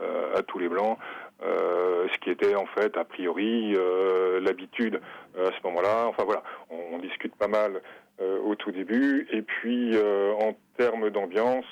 [0.00, 0.96] euh, à tous les blancs,
[1.44, 5.00] euh, ce qui était en fait a priori euh, l'habitude
[5.36, 6.06] à ce moment-là.
[6.06, 7.82] Enfin voilà, on, discute pas mal
[8.20, 9.26] euh, au tout début.
[9.32, 11.64] Et puis en termes d'ambiance,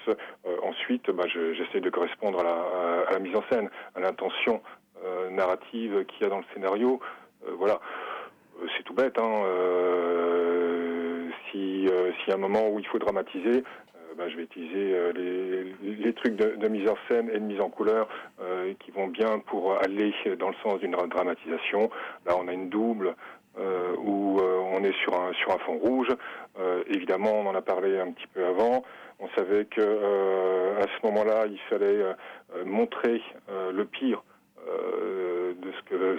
[0.62, 4.60] ensuite, bah, je- j'essaie de correspondre à la, à la mise en scène, à l'intention
[5.30, 7.00] narrative qu'il y a dans le scénario.
[7.58, 7.80] Voilà.
[8.76, 9.18] C'est tout bête.
[9.18, 9.44] Hein.
[11.50, 13.64] Si, euh, s'il y a un moment où il faut dramatiser,
[14.20, 15.12] bah, je vais utiliser euh,
[15.82, 18.06] les, trucs de, mise en scène et de mise en couleur
[18.42, 21.88] euh, qui vont bien pour aller dans le sens d'une dra- dramatisation.
[22.26, 23.16] Là, on a une double
[23.58, 26.08] euh, où on est sur un sur un fond rouge.
[26.88, 28.84] Évidemment, on en a parlé un petit peu avant.
[29.20, 32.04] On savait que à ce moment-là, il fallait
[32.66, 33.22] montrer
[33.72, 34.22] le pire
[34.66, 36.18] de ce que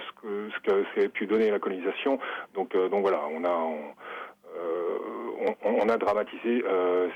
[0.50, 2.18] ce que pu donner la colonisation.
[2.54, 3.54] Donc donc voilà, on a
[5.64, 7.08] on, on a dramatisé euh,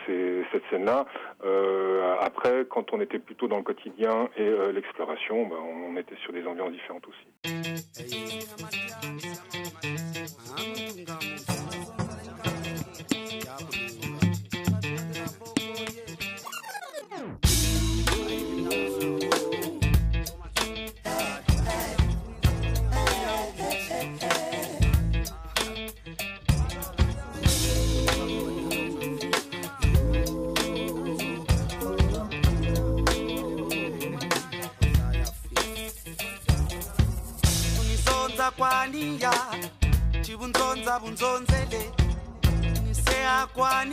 [0.53, 1.07] cette scène-là.
[1.45, 6.17] Euh, après, quand on était plutôt dans le quotidien et euh, l'exploration, ben, on était
[6.23, 7.27] sur des ambiances différentes aussi.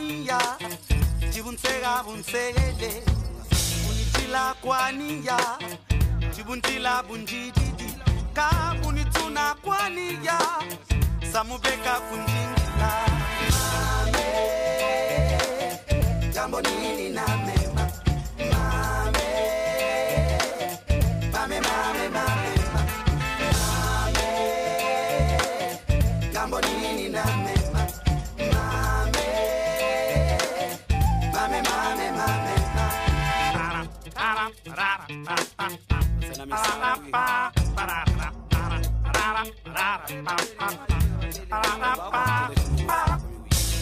[0.04, 0.38] Kwaniya
[1.32, 3.02] tibunseka bunsekele
[3.90, 5.38] unitila kwaniya
[6.36, 7.88] tibuntila bunjididi.
[8.34, 10.38] Ka unitsuna kwaniya
[11.32, 12.92] samubeka kunjingila.
[16.34, 17.26] Jambo nini na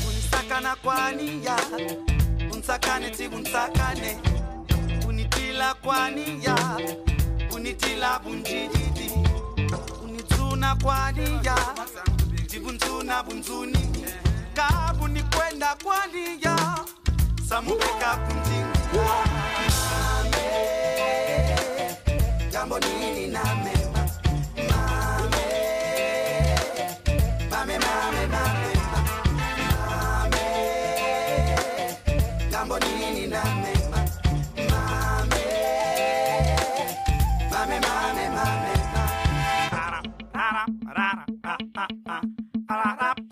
[0.09, 1.57] unisakana kwaniya
[2.53, 4.19] unsakane ti unsakane
[5.09, 6.57] unitila kwaniya
[7.55, 9.11] unitila bunjididi.
[10.05, 11.57] Unitsuna kwaniya
[12.45, 13.91] ndibunsuna bunzuni.
[14.55, 16.57] Kabunikwenda kwaniya
[17.49, 19.72] samubeka kunzingia
[22.63, 23.75] jambo nini name
[24.71, 25.47] mame
[27.51, 28.71] mame mame mame
[29.91, 30.45] mame
[32.51, 33.75] jambo nini name
[34.71, 35.43] mame
[37.51, 38.75] mame mame mame
[39.73, 40.01] ara
[40.35, 41.87] ara ara ara
[42.69, 43.32] ara ara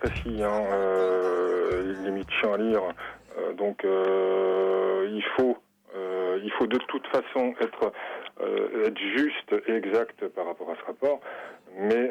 [0.00, 2.82] précis, hein, euh, limite chiant à lire.
[3.38, 5.56] Euh, donc euh, il faut,
[6.42, 7.92] il faut de toute façon être,
[9.16, 11.20] juste et exact par rapport à ce rapport,
[11.76, 12.10] mais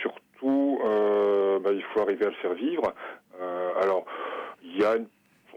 [0.00, 0.80] surtout,
[1.62, 2.94] bah, il faut arriver à le faire vivre.
[3.82, 4.06] Alors,
[4.62, 4.96] il y a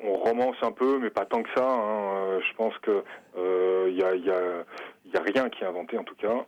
[0.03, 1.67] on romance un peu, mais pas tant que ça.
[1.67, 2.39] hein.
[2.39, 3.03] Je pense que
[3.35, 6.45] il y, a, y, a, rien qui est inventé en tout cas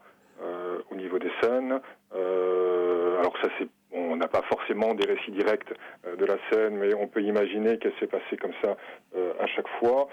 [0.92, 1.80] au niveau des scènes.
[2.14, 5.74] Alors ça c'est on n'a pas forcément des récits directs
[6.06, 8.78] euh, de la scène, mais on peut imaginer qu'elle s'est passée comme ça
[9.16, 10.08] euh, à chaque fois.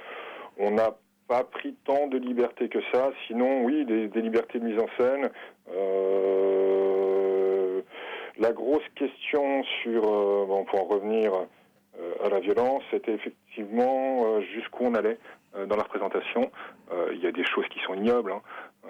[0.59, 0.97] On a
[1.29, 3.11] pas pris tant de liberté que ça.
[3.27, 5.29] Sinon, oui, des, libertés de mise en scène.
[5.75, 6.63] Euh,
[8.39, 11.33] la grosse question sur, euh, bon, pour en revenir
[12.23, 15.17] à la violence, c'était effectivement jusqu'où on allait
[15.67, 16.51] dans la représentation.
[17.11, 18.43] Il y a des choses qui sont ignobles, hein,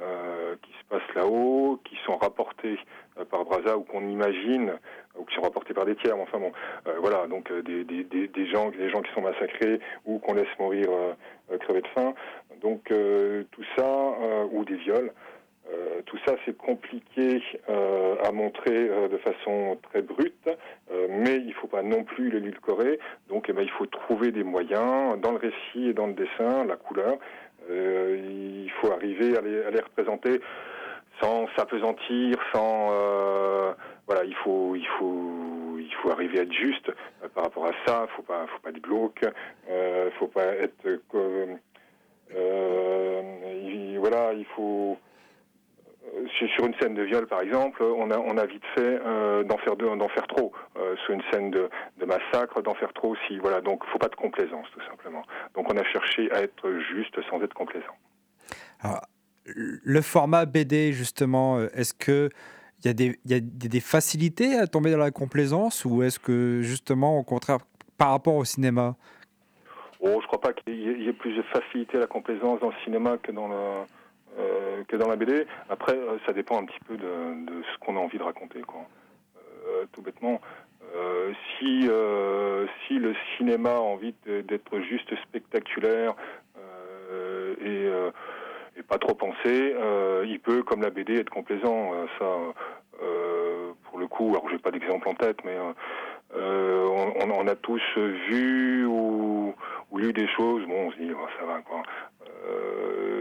[0.02, 2.78] euh, qui se passent là-haut, qui sont rapportées
[3.18, 4.72] euh, par Braza ou qu'on imagine
[5.18, 6.18] ou qui sont rapportées par des tiers.
[6.18, 6.52] Enfin bon,
[6.86, 10.34] euh, voilà, donc euh, des, des, des, gens, des gens qui sont massacrés ou qu'on
[10.34, 12.14] laisse mourir euh, crever de faim.
[12.60, 12.84] Donc
[13.50, 13.84] tout ça
[14.50, 15.12] ou des viols.
[16.06, 20.48] Tout ça, c'est compliqué à montrer de façon très brute,
[21.10, 22.98] mais il ne faut pas non plus l'édulcorer.
[23.28, 26.64] Donc, eh ben, il faut trouver des moyens dans le récit et dans le dessin,
[26.64, 27.18] la couleur.
[27.70, 30.40] Euh, il faut arriver à les, à les représenter
[31.20, 33.72] sans s'apesantir, sans euh,
[34.06, 37.72] voilà, il faut, il faut, il faut arriver à être juste euh, par rapport à
[37.86, 38.06] ça.
[38.16, 39.24] Faut pas, faut pas être glauque.
[39.68, 40.86] Euh, faut pas être
[42.34, 43.22] euh,
[43.64, 44.98] il- voilà, il faut
[46.54, 49.58] sur une scène de viol, par exemple, on a, on a vite fait euh, d'en
[49.58, 50.52] faire deux, d'en faire trop.
[50.78, 53.38] Euh, sur une scène de, de massacre, d'en faire trop aussi.
[53.38, 55.22] Voilà, donc faut pas de complaisance, tout simplement.
[55.54, 57.96] Donc on a cherché à être juste sans être complaisant.
[58.80, 59.02] Alors,
[59.44, 62.30] le format BD, justement, euh, est-ce que
[62.84, 65.84] il y, a des- il y a des des facilités à tomber dans la complaisance
[65.86, 67.58] ou est-ce que, justement, au contraire,
[67.96, 68.96] par rapport au cinéma?
[70.00, 72.74] Oh, je crois pas qu'il y ait- plus de facilité à la complaisance dans le
[72.84, 73.86] cinéma que dans la,
[74.38, 75.46] euh, que dans la BD.
[75.70, 77.06] Après, euh, ça dépend un petit peu de,
[77.72, 78.82] ce qu'on a envie de raconter, quoi.
[79.66, 80.40] Euh, tout bêtement.
[81.58, 81.90] Si,
[82.86, 86.14] si le cinéma a envie d'être juste spectaculaire
[87.60, 87.90] et,
[88.88, 89.74] pas trop pensé,
[90.24, 91.92] il peut, comme la BD, être complaisant.
[92.18, 92.24] Ça,
[93.84, 95.56] pour le coup, alors j'ai pas d'exemple en tête, mais
[96.34, 97.82] on, a tous
[98.30, 99.54] vu ou,
[99.94, 100.64] lu des choses.
[100.66, 101.82] Bon, on se dit, oh, ça va quoi.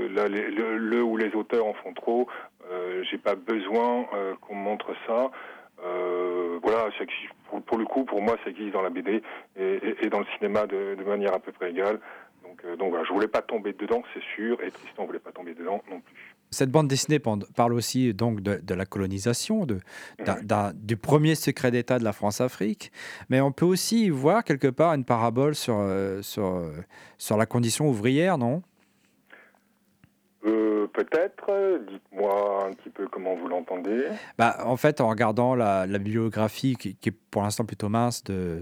[0.07, 2.27] Là, les- le, le ou les auteurs en font trop.
[2.71, 5.31] Euh, j'ai pas besoin euh, qu'on me montre ça.
[5.83, 9.21] Euh, voilà, ça existe- pour, pour le coup, pour moi, ça existe dans la BD
[9.57, 11.99] et, et- et dans le cinéma de, de manière à peu près égale.
[12.43, 15.31] Donc, euh, donc voilà, je voulais pas tomber dedans, c'est sûr, et Tristan voulait pas
[15.31, 16.15] tomber dedans non plus.
[16.51, 19.79] Cette bande dessinée parle aussi donc de, de la colonisation, de,
[20.75, 22.91] du premier secret d'État de la France-Afrique,
[23.29, 26.63] mais on peut aussi voir quelque part une parabole sur, euh, sur,
[27.17, 28.61] sur la condition ouvrière, non?
[30.45, 34.05] Euh, Peut-être, dites-moi un petit peu comment vous l'entendez.
[34.37, 38.23] bah, En fait, en regardant la, la bibliographie qui, qui est pour l'instant plutôt mince
[38.23, 38.61] de,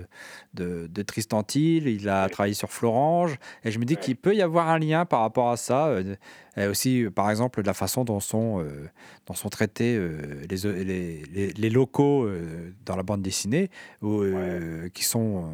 [0.53, 4.33] de, de Tristan Thiel, il a travaillé sur Florange, et je me dis qu'il peut
[4.33, 6.15] y avoir un lien par rapport à ça, euh,
[6.57, 8.89] et aussi euh, par exemple de la façon dont sont, euh,
[9.27, 9.99] dont sont traités
[10.49, 12.27] les, les, les, les locaux
[12.85, 13.69] dans la bande dessinée,
[14.03, 15.51] euh, qui sont...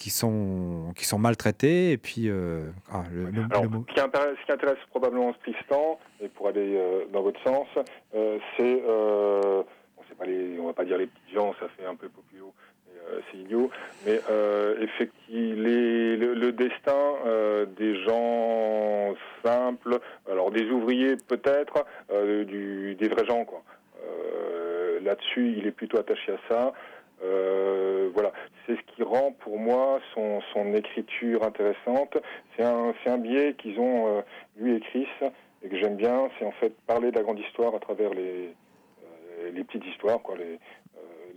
[0.00, 3.84] qui sont, qui sont maltraités et puis euh, ah, le, le- Alors, le mot.
[3.86, 7.68] ce, qui intéresse, ce qui intéresse probablement Tristan, et pour aller euh, dans votre sens,
[8.14, 9.62] euh, c'est, euh,
[9.96, 10.02] bon,
[10.58, 12.08] on va pas dire les petits gens, ça fait un peu
[13.12, 13.70] euh, c'est idiot,
[14.06, 14.20] mais
[14.80, 17.14] effectivement, les- le, le destin
[17.78, 19.98] des gens simples,
[20.30, 21.84] alors des ouvriers peut-être,
[22.46, 23.62] du, des vrais gens, quoi.
[25.02, 26.72] Là-dessus, il est plutôt attaché à ça.
[27.22, 28.32] Euh, voilà,
[28.66, 32.16] c'est ce qui rend pour moi son, son écriture intéressante.
[32.56, 34.22] C'est un, un biais qu'ils ont, euh,
[34.56, 35.08] lui et Chris,
[35.62, 36.28] et que j'aime bien.
[36.38, 38.54] C'est en fait parler de la grande histoire à travers les,
[39.04, 40.58] euh, les petites histoires, quoi, les,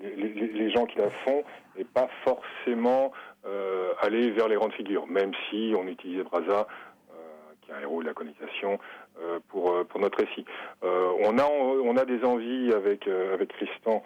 [0.03, 1.43] les, gens qui la font,
[1.77, 3.11] et pas forcément
[3.45, 6.67] euh, aller vers les grandes figures, même si on utilise Braza,
[7.11, 7.15] euh,
[7.61, 8.79] qui est un héros de la colonisation,
[9.21, 10.45] euh, pour, pour notre récit.
[10.81, 14.03] On, a, on a des envies avec, avec Tristan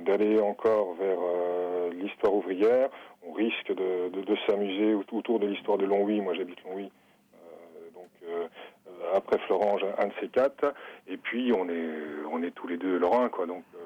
[0.00, 2.88] d'aller encore vers euh, l'histoire ouvrière.
[3.26, 6.20] On risque de, de, de s'amuser au- autour de l'histoire de Longwy.
[6.20, 6.90] Moi, j'habite Longwy.
[7.34, 8.46] Euh, donc, euh,
[8.88, 10.72] euh, après Florange, un de ces quatre.
[11.08, 11.94] Et puis, on est,
[12.32, 13.46] on est tous les deux lorrains, quoi.
[13.46, 13.78] Donc, euh,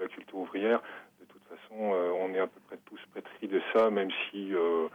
[0.00, 0.82] la culture ouvrière,
[1.20, 4.54] de toute façon, euh, on est à peu près tous pétris de ça, même si,
[4.54, 4.88] euh,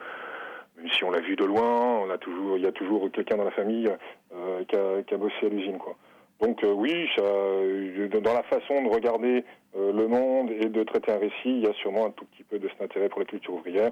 [0.78, 2.00] même si on l'a vu de loin.
[2.04, 3.90] On a toujours, il y a toujours quelqu'un dans la famille
[4.34, 5.96] euh, qui, a, qui a bossé à l'usine, quoi.
[6.42, 9.44] Donc euh, oui, ça, euh, dans la façon de regarder
[9.76, 12.44] euh, le monde et de traiter un récit, il y a sûrement un tout petit
[12.44, 13.92] peu de cet intérêt pour la culture ouvrière.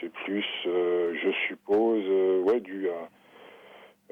[0.00, 3.08] C'est plus, euh, je suppose, euh, ouais, dû à,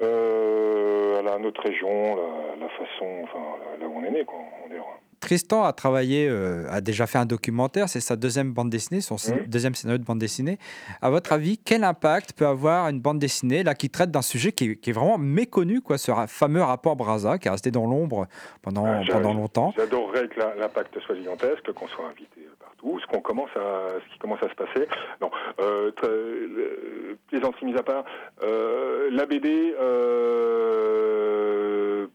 [0.01, 4.25] euh, à la, notre région, la, la façon, enfin, là, là où on est né,
[4.25, 4.39] quoi.
[4.63, 4.67] On
[5.19, 9.15] Tristan a travaillé, euh, a déjà fait un documentaire, c'est sa deuxième bande dessinée, son
[9.15, 10.59] cin- deuxième scénario de bande dessinée.
[11.01, 14.51] À votre avis, quel impact peut avoir une bande dessinée là qui traite d'un sujet
[14.51, 17.71] qui est, qui est vraiment méconnu, quoi, ce ra- fameux rapport Braza qui est resté
[17.71, 18.27] dans l'ombre
[18.61, 19.73] pendant, Ah, pendant longtemps?
[19.75, 24.13] J'adorerais que l'impact soit gigantesque, qu'on soit invité par partout, ce qu'on commence à, ce
[24.13, 24.87] qui commence à se passer.
[25.21, 28.03] Non, euh, euh, plaisanterie mise à part,
[28.43, 31.27] euh, la BD, euh,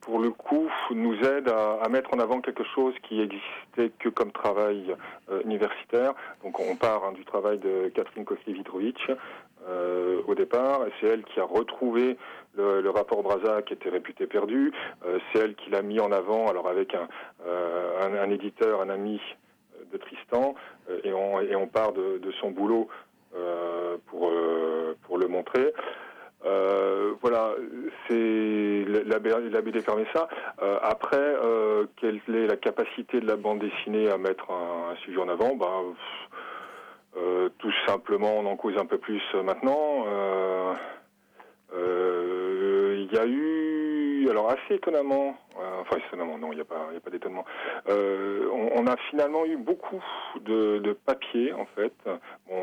[0.01, 4.09] pour le coup, nous aide à, à mettre en avant quelque chose qui existait que
[4.09, 4.95] comme travail
[5.31, 6.15] euh, universitaire.
[6.43, 9.11] Donc on part hein, du travail de Catherine Koslevitrovitch
[9.69, 10.81] euh, au départ.
[11.01, 12.17] C'est elle qui a retrouvé
[12.55, 14.73] le, le rapport Braza qui était réputé perdu.
[15.07, 17.09] Euh, c'est elle qui l'a mis en avant, alors avec un,
[17.47, 19.21] euh, un, un éditeur, un ami
[19.91, 20.55] de Tristan,
[20.91, 21.13] euh, et,
[21.55, 22.89] on, part de, son boulot
[23.35, 25.73] euh, pour, euh, pour le montrer.
[27.21, 27.55] Voilà,
[28.09, 30.29] c'est la, la, BD permet ça.
[30.83, 31.37] Après,
[31.97, 35.57] quelle est la capacité de la bande dessinée à mettre un, sujet en avant?
[37.17, 40.05] Euh, Tout simplement, on en cause un peu plus maintenant.
[41.73, 43.72] Il y a eu,
[44.29, 47.45] alors assez étonnamment, euh, enfin étonnamment, non, il n'y a pas, pas d'étonnement.
[47.89, 50.03] Euh, on, a finalement eu beaucoup
[50.41, 51.95] de, papiers en fait,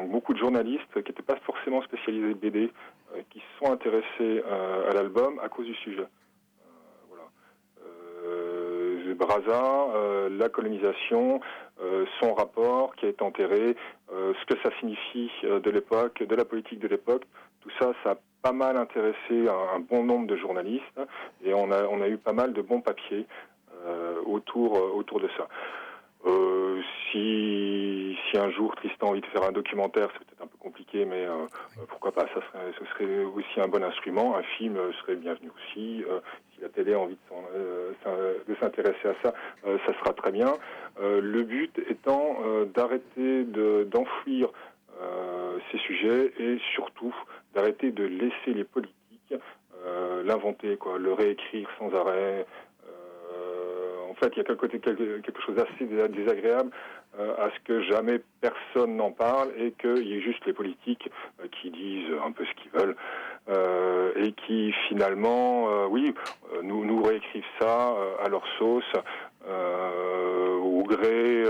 [0.07, 2.71] beaucoup de journalistes qui n'étaient pas forcément spécialisés BD,
[3.15, 4.43] euh, qui se sont intéressés
[4.89, 6.05] à l'album à cause du sujet.
[7.09, 7.23] Voilà.
[9.15, 11.41] Braza, la colonisation,
[12.19, 13.75] son rapport qui est enterré,
[14.09, 17.23] ce que ça signifie de l'époque, de la politique de l'époque,
[17.61, 20.99] tout ça, ça a pas mal intéressé un, un bon nombre de journalistes
[21.43, 23.25] et on a, on a eu pas mal de bons papiers
[23.85, 25.47] euh, autour, euh, autour de ça.
[26.25, 26.81] Euh,
[27.11, 30.57] si, si un jour Tristan a envie de faire un documentaire, c'est peut-être un peu
[30.59, 31.45] compliqué, mais euh,
[31.87, 34.35] pourquoi pas, ça serait, ce serait aussi un bon instrument.
[34.35, 36.03] Un film serait bienvenu aussi.
[36.09, 36.19] Euh,
[36.53, 37.17] si la télé a envie
[38.45, 39.33] de s'intéresser à ça,
[39.63, 40.53] ça sera très bien.
[41.01, 42.37] Le but étant
[42.75, 44.49] d'arrêter de- d'enfouir
[45.71, 47.15] ces sujets et surtout
[47.53, 48.95] d'arrêter de laisser les politiques
[49.85, 52.45] euh, l'inventer, quoi, le réécrire sans arrêt.
[52.85, 56.71] Euh, en fait, il y a quelque, chose d'assez dés- désagréable
[57.17, 61.09] euh, à ce que jamais personne n'en parle et qu'il y ait juste les politiques
[61.51, 62.95] qui disent un peu ce qu'ils veulent
[63.49, 66.13] euh, et qui finalement, euh, oui,
[66.61, 68.91] nous, nous réécrivent ça à leur sauce,
[69.47, 71.45] euh, au gré.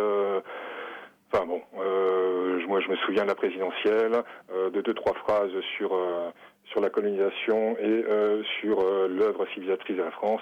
[1.32, 5.52] Enfin bon, euh, moi je me souviens de la présidentielle, euh, de deux trois phrases
[5.78, 6.32] sur euh,
[6.66, 8.04] sur la colonisation et
[8.60, 8.78] sur
[9.08, 10.42] l'œuvre civilisatrice de la France,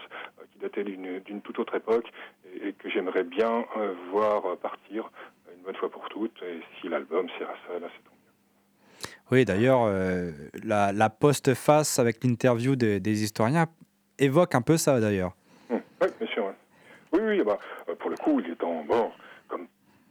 [0.51, 2.05] qui datait d'une d'une toute autre époque
[2.53, 3.65] et, et que j'aimerais bien
[4.11, 5.09] voir partir
[5.55, 6.41] une bonne fois pour toutes.
[6.43, 9.07] Et si l'album sert à ça, là c'est tant mieux.
[9.31, 9.89] Oui, d'ailleurs,
[10.65, 13.65] la, la post-face avec l'interview des- des historiens
[14.19, 15.31] évoque un peu ça, d'ailleurs.
[15.69, 16.53] Hum, Oui, bien sûr.
[17.13, 17.57] Oui, oui, bah,
[17.87, 19.11] euh, pour le coup, il est temps, bon,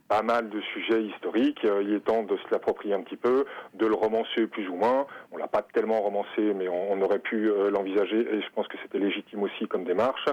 [0.08, 3.44] pas mal de sujets historiques, euh, il est temps de se l'approprier un petit peu,
[3.74, 5.06] de le romancer plus ou moins.
[5.32, 8.76] On l'a pas tellement romancé, mais on, aurait pu euh, l'envisager, et je pense que
[8.82, 10.24] c'était légitime aussi comme démarche,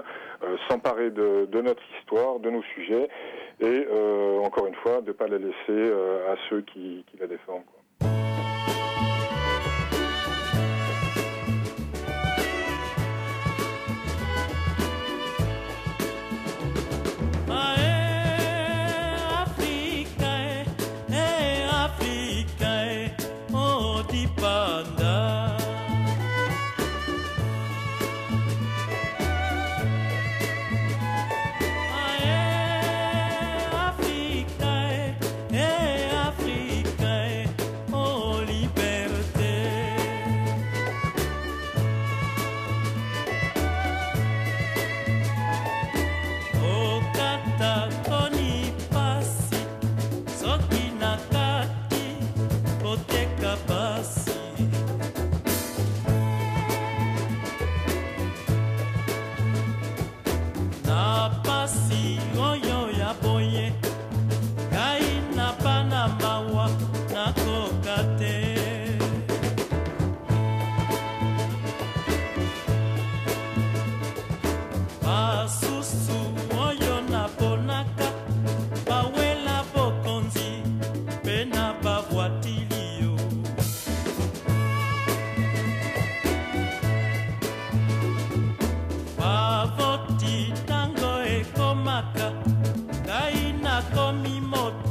[0.42, 3.08] euh, s'emparer de, notre histoire, de nos sujets,
[3.60, 3.86] et
[4.44, 5.92] encore une fois, de pas la laisser
[6.28, 7.62] à ceux qui la défendent.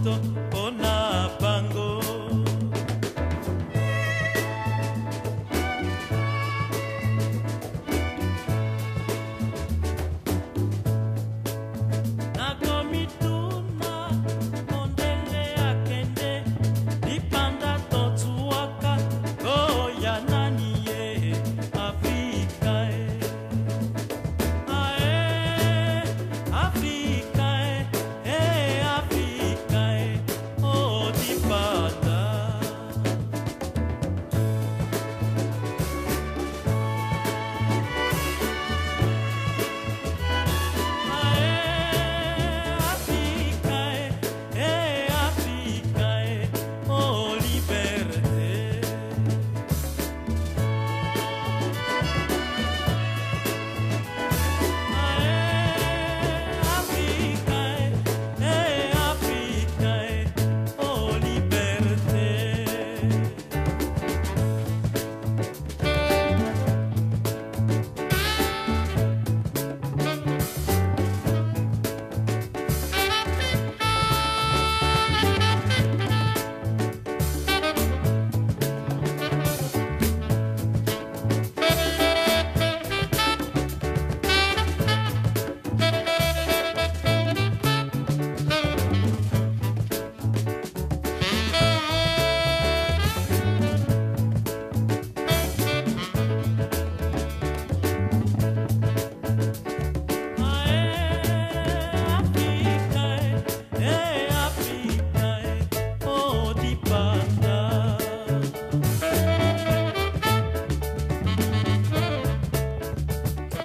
[0.03, 0.62] tanto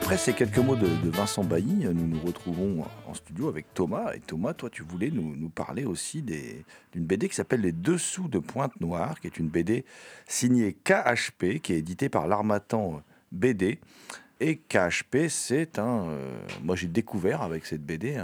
[0.09, 4.15] Après ces quelques mots de, Vincent Bailly, nous nous retrouvons en studio avec Thomas.
[4.15, 8.39] Et Thomas, toi, tu voulais nous, parler aussi d'une BD qui s'appelle Les Dessous de
[8.39, 9.85] Pointe-Noire, qui est une BD
[10.27, 13.03] signée KHP, qui est éditée par l'Armatan
[13.33, 13.81] BD.
[14.41, 16.09] Et KHP, c'est un.
[16.09, 18.17] euh, moi, j'ai découvert avec cette BD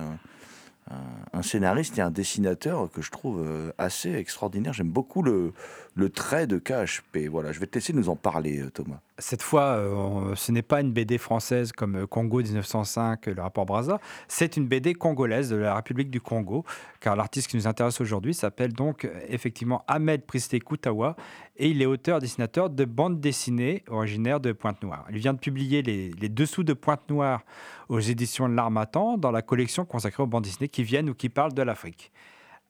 [1.32, 4.72] un scénariste et un dessinateur que je trouve euh, assez extraordinaire.
[4.72, 5.53] J'aime beaucoup le,
[5.95, 7.28] le trait de KHP.
[7.30, 9.01] Voilà, je vais te laisser nous en parler, euh, Thomas.
[9.18, 13.42] Cette fois, euh, ce n'est pas une BD française comme euh, Congo 1905, euh, le
[13.42, 16.64] rapport Brazza, c'est une BD congolaise de la République du Congo,
[16.99, 21.14] car l'artiste qui nous intéresse aujourd'hui s'appelle donc effectivement Ahmed Pristé Koutawa,
[21.57, 25.07] et il est auteur-dessinateur de bandes dessinées originaires de Pointe-Noire.
[25.11, 27.45] Il vient de publier les, les Dessous de Pointe-Noire
[27.88, 31.28] aux éditions de l'Armatan, dans la collection consacrée aux bandes dessinées qui viennent ou qui
[31.28, 32.11] parlent de l'Afrique.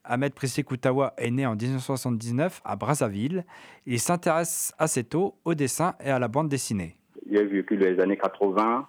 [0.04, 3.44] Ahmed Pristé Koutawa est né en 1979 à Brazzaville.
[3.86, 6.96] Il s'intéresse assez tôt au dessin et à la bande dessinée.
[7.30, 8.86] J'ai vécu les années 80.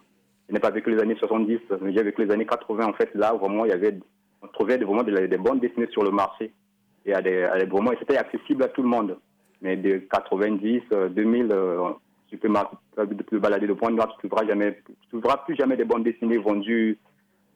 [0.50, 2.86] Je n'ai pas vécu les années 70, mais j'ai vécu les années 80.
[2.86, 3.98] En fait, là, vraiment, il y avait,
[4.42, 6.52] on trouvait vraiment des, des bandes dessinées sur le marché.
[7.06, 7.66] Et à des, à des-
[8.00, 9.18] c'était accessible à tout le monde.
[9.62, 11.90] Mais de 90, euh, 2000, euh,
[12.30, 14.44] tu peux, mar- tu peux balader de point vue, tu ne trouveras
[15.10, 16.98] trouveras plus jamais des bandes dessinées vendues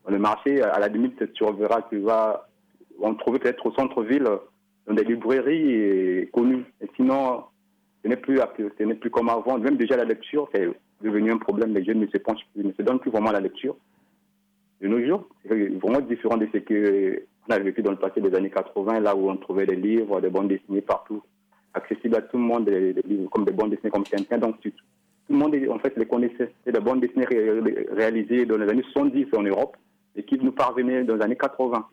[0.05, 0.61] dans le marché.
[0.61, 2.47] À la limite, tu verras, tu vas,
[3.01, 4.27] on trouvait peut-être au centre-ville,
[4.87, 6.65] dans des librairies connues.
[6.81, 7.43] Et sinon,
[8.03, 8.39] ce n'est plus,
[8.99, 9.57] plus comme avant.
[9.57, 10.67] Même déjà la lecture, c'est
[11.01, 11.73] devenu un problème.
[11.73, 13.75] Les jeunes ne se penchent plus, ne se donnent plus vraiment à la lecture.
[14.81, 18.21] De nos jours, c'est vraiment différent de ce que on a vécu dans le passé
[18.21, 21.21] des années 80, là où on trouvait des livres, des bandes dessinées partout,
[21.73, 22.69] accessibles à tout le monde,
[23.31, 24.37] comme des bandes dessinées comme Tintin.
[24.37, 24.77] Donc tu- tout
[25.29, 26.51] le monde, en fait, les connaissait.
[26.63, 29.75] C'est des bandes dessinées ré- ré- réalisées dans les années 70 en Europe
[30.15, 31.85] et qui nous parvenaient dans les années 80.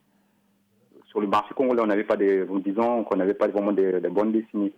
[1.17, 4.33] Sur le marché congolais, on n'avait pas des, disons qu'on n'avait pas vraiment des, bandes
[4.33, 4.75] dessinées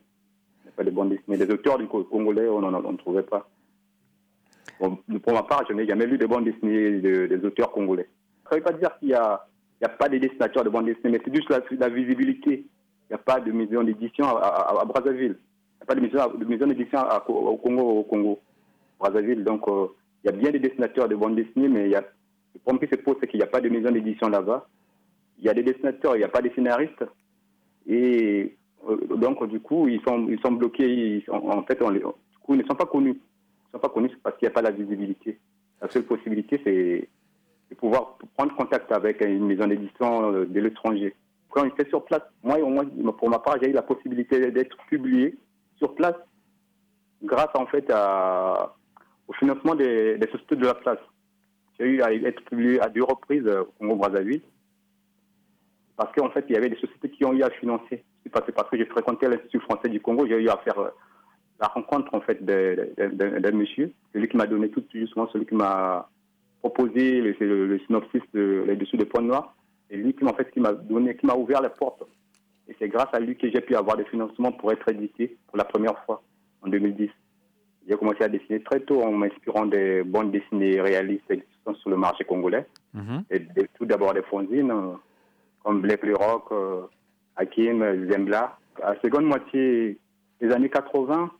[0.76, 1.36] pas des bandes dessinées.
[1.36, 3.48] Des auteurs du co- congolais, on ne trouvait pas.
[4.78, 8.08] Pour ma part, je n'ai jamais lu de bandes dessinées de- des auteurs congolais.
[8.44, 9.40] Ça ne veut pas dire qu'il n'y a,
[9.98, 12.52] pas de dessinateurs de bandes dessinées, mais c'est juste la, visibilité.
[12.62, 15.34] Il n'y a pas de maison d'édition à, Brazzaville.
[15.34, 18.38] Il n'y a pas de maison, d'édition au Congo, au Congo,
[19.00, 19.42] Brazzaville.
[19.42, 19.88] Donc, euh,
[20.22, 23.16] il y a bien des dessinateurs de bandes dessinées, mais le problème qui se pose,
[23.18, 24.68] c'est qu'il n'y a pas de maison d'édition là-bas.
[25.38, 27.04] Il y a des dessinateurs, il n'y a pas de scénaristes.
[27.86, 28.56] Et
[28.88, 31.24] euh, donc, du coup, ils sont, ils sont bloqués.
[31.28, 32.00] en fait, du
[32.42, 33.10] coup, ils ne sont pas connus.
[33.16, 35.38] Ils ne sont pas connus parce qu'il n'y a pas la visibilité.
[35.80, 37.08] La seule possibilité, c'est
[37.70, 41.14] de pouvoir prendre contact avec une maison d'édition euh, de l'étranger.
[41.50, 44.50] Quand on était sur place, moi, au moins, pour ma part, j'ai eu la possibilité
[44.50, 45.36] d'être publié
[45.76, 46.16] sur place
[47.22, 47.90] grâce, en fait,
[49.26, 50.98] au financement des, des sociétés de la place.
[51.78, 54.42] J'ai eu à être publié à deux reprises euh, au Congo-Brazzaville
[55.98, 58.04] parce qu'en fait, il y avait des sociétés qui ont eu à financer.
[58.22, 60.88] C'est parce, parce que j'ai fréquenté l'Institut français du Congo, j'ai eu à faire euh,
[61.60, 66.08] la rencontre en fait d'un monsieur, celui qui m'a donné tout justement, celui qui m'a
[66.60, 69.54] proposé le, le, le synopsis de les dessous des points noirs,
[69.90, 72.02] et lui qui m'a en fait qui m'a donné, qui m'a ouvert les portes.
[72.68, 75.56] Et c'est grâce à lui que j'ai pu avoir des financements pour être édité pour
[75.56, 76.22] la première fois
[76.62, 77.10] en 2010.
[77.88, 81.96] J'ai commencé à dessiner très tôt en m'inspirant des bandes dessinées réalistes existantes sur le
[81.96, 82.66] marché congolais.
[83.30, 84.92] Et de- tout d'abord des fanzines, euh,
[85.68, 86.86] comme Black Le Rock, euh,
[87.36, 88.56] Hakim, Zembla.
[88.82, 89.98] À la seconde moitié
[90.40, 91.30] des années 80,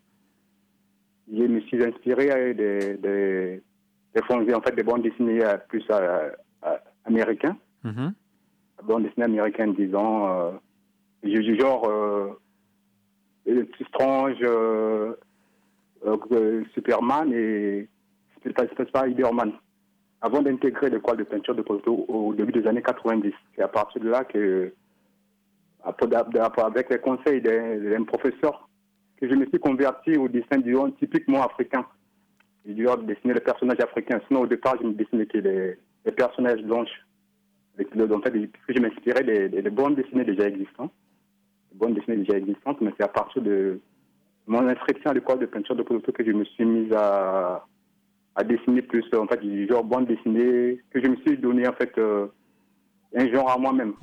[1.32, 6.28] je me suis inspiré euh, des, des, en fait, des bandes dessinées euh, plus euh,
[6.66, 6.76] euh,
[7.06, 7.56] américains,
[8.84, 10.60] bandes dessinées américaines, disons,
[11.22, 12.38] du genre euh,
[13.88, 15.14] Strange, euh,
[16.04, 17.88] euh, Superman et
[18.44, 19.52] Spider-Man
[20.20, 23.32] avant d'intégrer l'école de peinture de Porto au début des années 90.
[23.54, 24.72] C'est à partir de là que,
[25.84, 28.68] avec les conseils d'un professeur,
[29.16, 31.86] que je me suis converti au dessin du typiquement africain.
[32.66, 34.20] Je lui ai dessiner les personnages africains.
[34.26, 37.06] Sinon, au départ, je ne dessinais que les, les personnages blanches.
[37.80, 40.92] En fait, je m'inspirais des, des, des bandes dessinées déjà existantes,
[41.72, 43.80] des bandes dessinées déjà existantes, mais c'est à partir de
[44.48, 47.64] mon inscription à l'école de peinture de Porto que je me suis mise à,
[48.38, 51.72] à dessiner plus, en fait, du genre bande dessinée, que je me suis donné, en
[51.72, 52.28] fait, euh,
[53.16, 53.94] un genre à moi-même.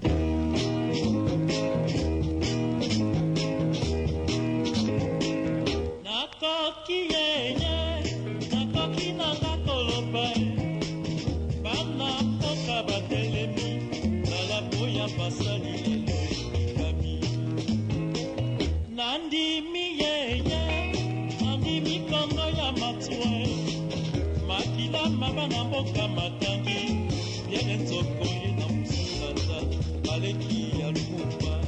[25.48, 27.08] Maba na mboka matangi
[27.50, 29.78] biere nzokoli na mosulata
[30.08, 31.60] baleki ya lumumba.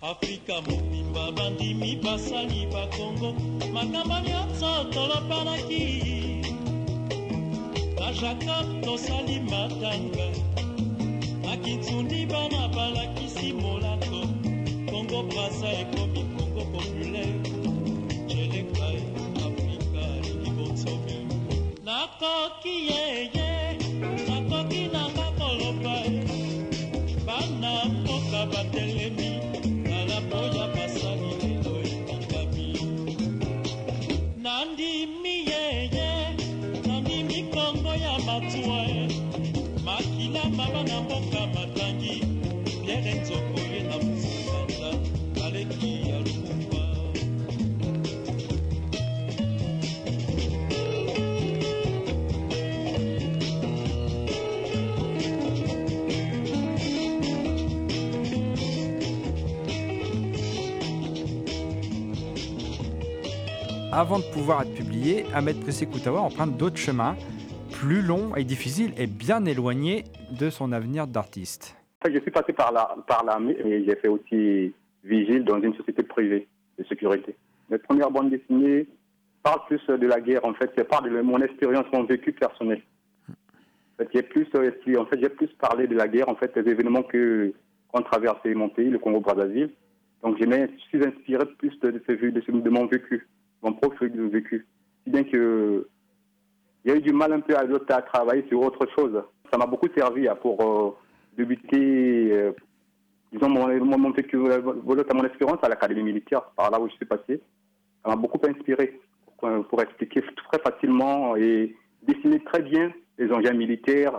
[0.00, 3.32] Afrika mobimba bandimi basali bakongo.
[3.72, 6.42] Makambo nyonso tolobanaki
[8.00, 10.28] na jacob tosali matanga.
[11.42, 14.28] Na kitsundi bana balakisi molato.
[14.90, 17.45] Kongo brasa ekomi kongo populaire
[21.96, 23.50] nakoki yeye
[24.28, 25.96] nakoki nanga koloba
[27.26, 29.30] bana mboka batelemi
[30.08, 32.68] na boya basali lelo ekangami.
[34.44, 36.08] Nandimi yeye
[36.86, 38.80] nandimi kongo ya matuwa
[39.86, 42.14] makila maba na mboka matangi
[42.84, 44.90] biere nzoko ye na mosakanda
[45.44, 46.75] aleki ya lumumba
[63.98, 67.16] Avant de pouvoir être publié, Ahmed Prissé Koutawa emprunte d'autres chemins,
[67.72, 70.04] plus longs et difficiles et bien éloignés
[70.38, 71.74] de son avenir d'artiste.
[72.04, 76.02] Je suis passé par la par l'armée et j'ai fait aussi vigile dans une société
[76.02, 76.46] privée
[76.78, 77.36] de sécurité.
[77.70, 78.86] Mes premières bandes dessinées
[79.42, 80.44] parlent plus de la guerre.
[80.44, 82.82] En fait, c'est part de mon expérience, mon vécu personnel.
[84.12, 87.54] J'ai plus, euh, en fait, plus parlé de la guerre, en fait, des événements que
[87.90, 89.70] qu'ont traversé mon pays, le Congo-Brazzaville.
[90.22, 93.26] Donc, je me suis inspiré plus de, de, de, de mon vécu,
[93.62, 94.66] mon propre vécu.
[95.06, 95.88] Bien que
[96.84, 99.22] j'ai eu du mal un peu à, à travailler sur autre chose.
[99.50, 100.96] Ça m'a beaucoup servi hein, pour euh,
[101.36, 102.52] débuter, euh,
[103.32, 107.40] disons, mon, vécu, euh, expérience à l'académie militaire, par là où je suis passé.
[108.04, 109.00] Ça m'a beaucoup inspiré
[109.38, 114.14] pour, expliquer très facilement et dessiner très bien les engins militaires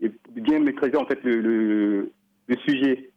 [0.00, 2.10] et, bien maîtriser en fait le
[2.66, 3.11] sujet.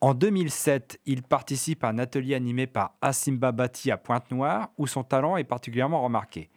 [0.00, 5.04] En 2007, il participe à un atelier animé par Asimba Bati à Pointe-Noire, où son
[5.04, 6.48] talent est particulièrement remarqué.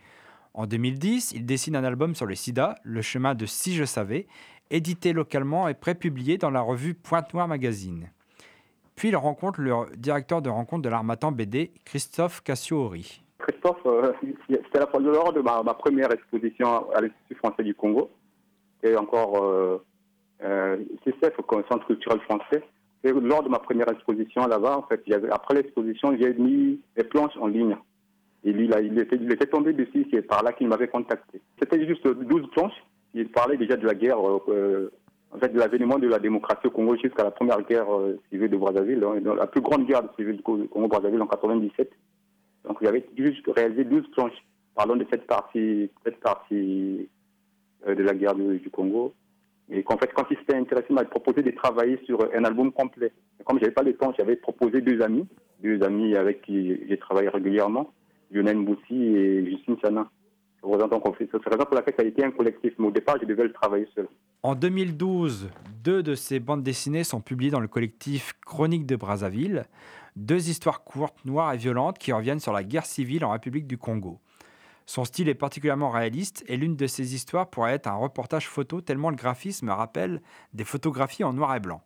[0.54, 4.28] En 2010, il dessine un album sur le sida, Le chemin de Si je savais,
[4.70, 8.12] édité localement et prépublié dans la revue Pointe-Noire Magazine.
[8.96, 13.24] Puis il rencontre le directeur de rencontre de l'Armatan BD, Christophe Cassio-Ori.
[13.39, 14.14] Christophe, euh,
[14.48, 18.10] c'était la- lors de ma, ma première exposition à l'Institut français du Congo,
[18.84, 19.84] et encore euh,
[20.44, 21.34] euh, CCF,
[21.70, 22.64] Centre culturel français.
[23.04, 27.36] Et lors de ma première exposition là-bas, en fait, après l'exposition, j'ai mis les planches
[27.39, 27.76] en ligne.
[28.45, 28.60] Il,
[28.99, 31.41] était, il était tombé dessus, c'est par là qu'il m'avait contacté.
[31.60, 32.84] C'était juste 12 planches.
[33.14, 34.18] Il parlait déjà de la guerre,
[34.49, 34.91] euh,
[35.32, 38.49] en fait, de l'avènement de la démocratie au Congo jusqu'à la première guerre euh, civile
[38.49, 41.89] de Brazzaville, hein, la plus grande guerre civile du Congo-Brazzaville en 97.
[42.66, 44.43] Donc, il avait juste réalisé 12 planches
[44.76, 47.08] parlant de cette partie, cette partie
[47.88, 49.14] euh, de la guerre du Congo.
[49.70, 52.72] Et qu'en fait, quand il s'était intéressé, il m'a proposé de travailler sur un album
[52.72, 53.11] complet.
[53.39, 55.26] Et comme j'avais pas le temps, j'avais proposé deux amis,
[55.61, 57.93] deux amis avec qui j'ai travaillé régulièrement,
[58.32, 60.09] Lionel Moussi et Justine Sana.
[60.61, 62.74] C'est la raison pour laquelle ça a été un collectif.
[62.78, 64.07] Mais au départ, je devais le travailler seul.
[64.43, 65.49] En 2012,
[65.84, 69.66] deux de ses bandes dessinées sont publiées dans le collectif Chronique de Brazzaville,
[70.16, 73.78] deux histoires courtes, noires et violentes qui reviennent sur la guerre civile en République du
[73.78, 74.20] Congo.
[74.86, 78.82] Son style est particulièrement réaliste et l'une de ses histoires pourrait être un reportage photo
[78.82, 80.22] tellement le graphisme rappelle
[80.54, 81.82] des photographies en noir et blanc.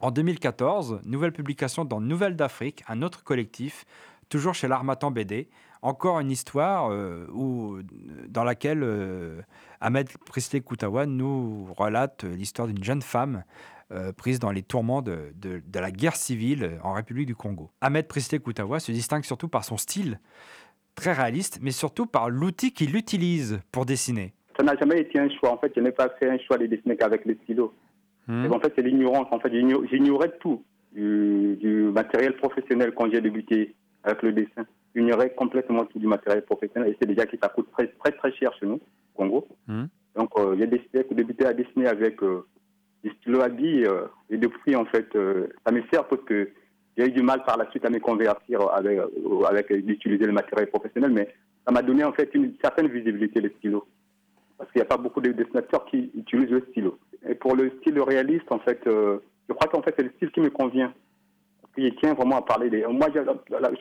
[0.00, 3.86] En 2014, nouvelle publication dans Nouvelles d'Afrique, un autre collectif,
[4.28, 5.48] toujours chez l'Armatan BD,
[5.82, 7.26] encore une histoire euh,
[8.28, 9.40] dans laquelle euh,
[9.80, 13.44] Ahmed Prisley Koutawa nous relate l'histoire d'une jeune femme
[13.92, 15.32] euh, prise dans les tourments de
[15.72, 17.70] la guerre civile en République du Congo.
[17.80, 20.20] Ahmed Prisley Koutawa se distingue surtout par son style
[20.96, 24.32] très réaliste, mais surtout par l'outil qu'il utilise pour dessiner.
[24.58, 25.52] Ça n'a jamais été un choix.
[25.52, 27.72] En fait, je n'ai pas fait un choix de dessiner qu'avec le stylo.
[28.26, 28.50] Hmm.
[28.52, 29.28] En fait, c'est l'ignorance.
[29.30, 34.64] En fait, j'igno- j'ignorais tout du, du matériel professionnel quand j'ai débuté avec le dessin.
[34.94, 36.90] J'ignorais complètement tout du matériel professionnel.
[36.90, 38.80] Et c'est déjà que ça coûte très, très, très cher chez nous,
[39.14, 39.46] au Congo.
[39.68, 39.84] Hmm.
[40.16, 42.46] Donc, euh, j'ai décidé de débuter à dessiner avec euh,
[43.04, 43.84] des stylos à billes.
[43.86, 46.48] euh, et depuis, en fait, euh, ça me sert parce que
[46.96, 50.24] j'ai eu du mal par la suite à me convertir avec, euh, avec euh, d'utiliser
[50.24, 51.10] le matériel professionnel.
[51.10, 51.28] Mais
[51.66, 53.86] ça m'a donné, en fait, une certaine visibilité, le stylo
[54.58, 56.98] parce qu'il n'y a pas beaucoup de dessinateurs qui utilisent le stylo.
[57.28, 59.18] Et pour le style réaliste, en fait, euh,
[59.48, 60.92] je crois qu'en fait, c'est le style qui me convient.
[61.74, 62.86] Qu'il tient vraiment à parler des...
[62.86, 63.08] Moi,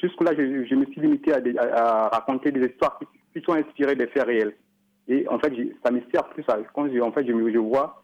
[0.01, 2.99] jusque-là, je, me suis limité à, raconter des histoires
[3.33, 4.55] qui, sont inspirées des faits réels.
[5.07, 5.53] Et en fait,
[5.83, 6.57] ça me sert plus à...
[6.75, 8.03] En fait, je, je vois,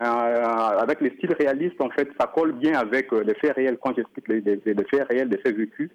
[0.00, 3.78] avec le style réaliste, en fait, ça colle bien avec euh, les faits réels.
[3.82, 5.90] Quand j'explique les, faits réels, les faits vécus,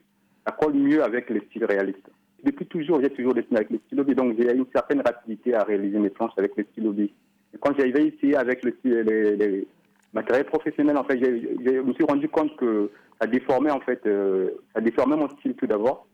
[0.45, 2.07] ça colle mieux avec le style réaliste.
[2.43, 5.63] Depuis toujours, j'ai toujours dessiné avec le stylo B, donc j'ai une certaine rapidité à
[5.63, 6.99] réaliser mes planches avec le stylo B.
[6.99, 9.67] Et quand j'avais essayé avec le, les, les,
[10.13, 14.05] ma carrière professionnelle, en fait, je me suis rendu compte que ça déformait, en fait,
[14.05, 16.05] euh, ça déformait mon style tout d'abord.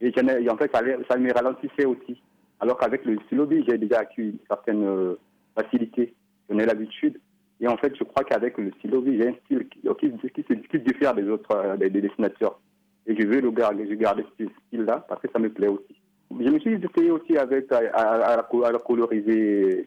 [0.00, 0.12] Et,
[0.48, 0.80] en fait, ça,
[1.10, 2.22] ça me ralentissait aussi.
[2.60, 5.16] Alors qu'avec le stylo B, j'ai déjà acquis une certaine euh,
[5.54, 6.14] facilité.
[6.48, 7.18] J'en ai l'habitude.
[7.60, 10.78] Et en fait, je crois qu'avec le stylo j'ai un style qui, qui, qui, qui
[10.80, 12.58] diffère des autres euh, des, des dessinateurs.
[13.06, 15.94] Et je veux le garder, je garde ce style-là parce que ça me plaît aussi.
[16.30, 19.86] Je me suis essayé aussi avec à, à- à coloriser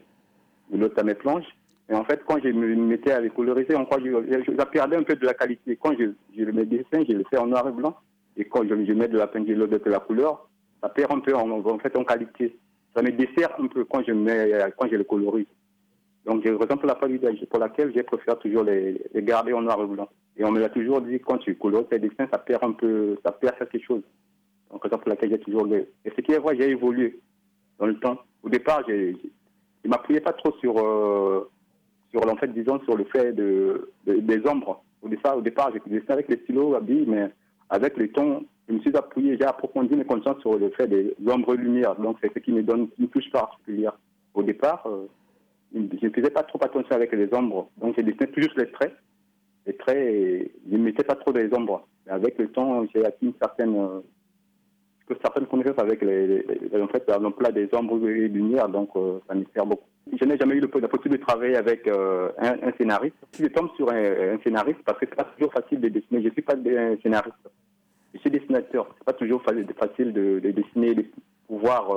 [0.72, 1.48] l'autre à mes planches.
[1.90, 4.10] Et en fait, quand je me mettais à les coloriser, que je,
[4.46, 5.78] je, je perdais un peu de la qualité.
[5.82, 7.96] Quand je, je le mets dessin, je le fais en noir et blanc.
[8.38, 10.48] Et quand je, mets de la peinture de la couleur,
[10.82, 12.56] ça perd un peu en, en fait en qualité.
[12.96, 15.48] Ça me dessert un peu quand je mets, quand je le colorise.
[16.28, 19.82] Donc, je pour la qualité pour laquelle je préfère toujours les, les garder en noir
[19.82, 20.10] et blanc.
[20.36, 23.18] Et on me l'a toujours dit, quand tu colores tes dessins, ça perd un peu,
[23.26, 24.02] ça perd quelque chose.
[24.70, 25.88] Donc, raison pour laquelle j'ai toujours le...
[26.04, 27.18] Et ce qui est vrai, j'ai évolué
[27.80, 28.18] dans le temps.
[28.44, 29.14] Au départ, je
[29.86, 31.50] m'appuyais pas trop sur, euh,
[32.12, 34.84] sur, en fait, disons, sur le fait de, de- des ombres.
[35.02, 37.30] Au départ, au départ, j'ai dessiné avec les stylos à billes, mais
[37.70, 41.16] avec le temps, je me suis appuyé, j'ai approfondi mes connaissances sur le fait des
[41.26, 41.96] ombres et lumières.
[41.96, 43.98] Donc, c'est ce qui me donne une touche particulière.
[44.34, 45.08] Au départ, euh,
[45.74, 47.70] je ne faisais pas trop attention avec les ombres.
[47.78, 48.96] Donc, j'ai dessiné toujours les traits.
[49.66, 51.86] Les traits, je ne mettais pas trop des ombres.
[52.06, 54.00] Mais avec le temps, j'ai acquis une certaine, euh,
[55.50, 58.70] connaissances avec les, les- les- en fait, l'emploi des ombres et des lumières.
[58.70, 59.84] Donc, euh, ça me sert beaucoup.
[60.18, 63.16] Je n'ai jamais eu la possibilité de travailler avec euh, un, scénariste.
[63.34, 66.28] Si je tombe sur un, scénariste, parce que c'est pas toujours facile de dessiner, je
[66.28, 67.36] ne suis pas un scénariste.
[68.14, 68.88] Je suis dessinateur.
[68.98, 71.06] C'est pas toujours fa- facile de, de dessiner, de
[71.48, 71.90] pouvoir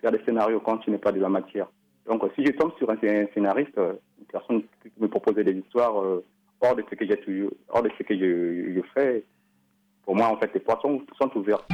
[0.00, 1.68] faire des scénarios quand tu n'es pas de la matière.
[2.06, 5.34] Donc, euh, si je tombe sur un, scé- scénariste, euh, une personne qui me propose
[5.34, 6.24] des histoires euh,
[6.60, 7.16] hors de ce que j'ai
[7.68, 9.24] hors de ce que je, fais,
[10.04, 11.66] pour moi, en fait, les portes sont, sont ouvertes.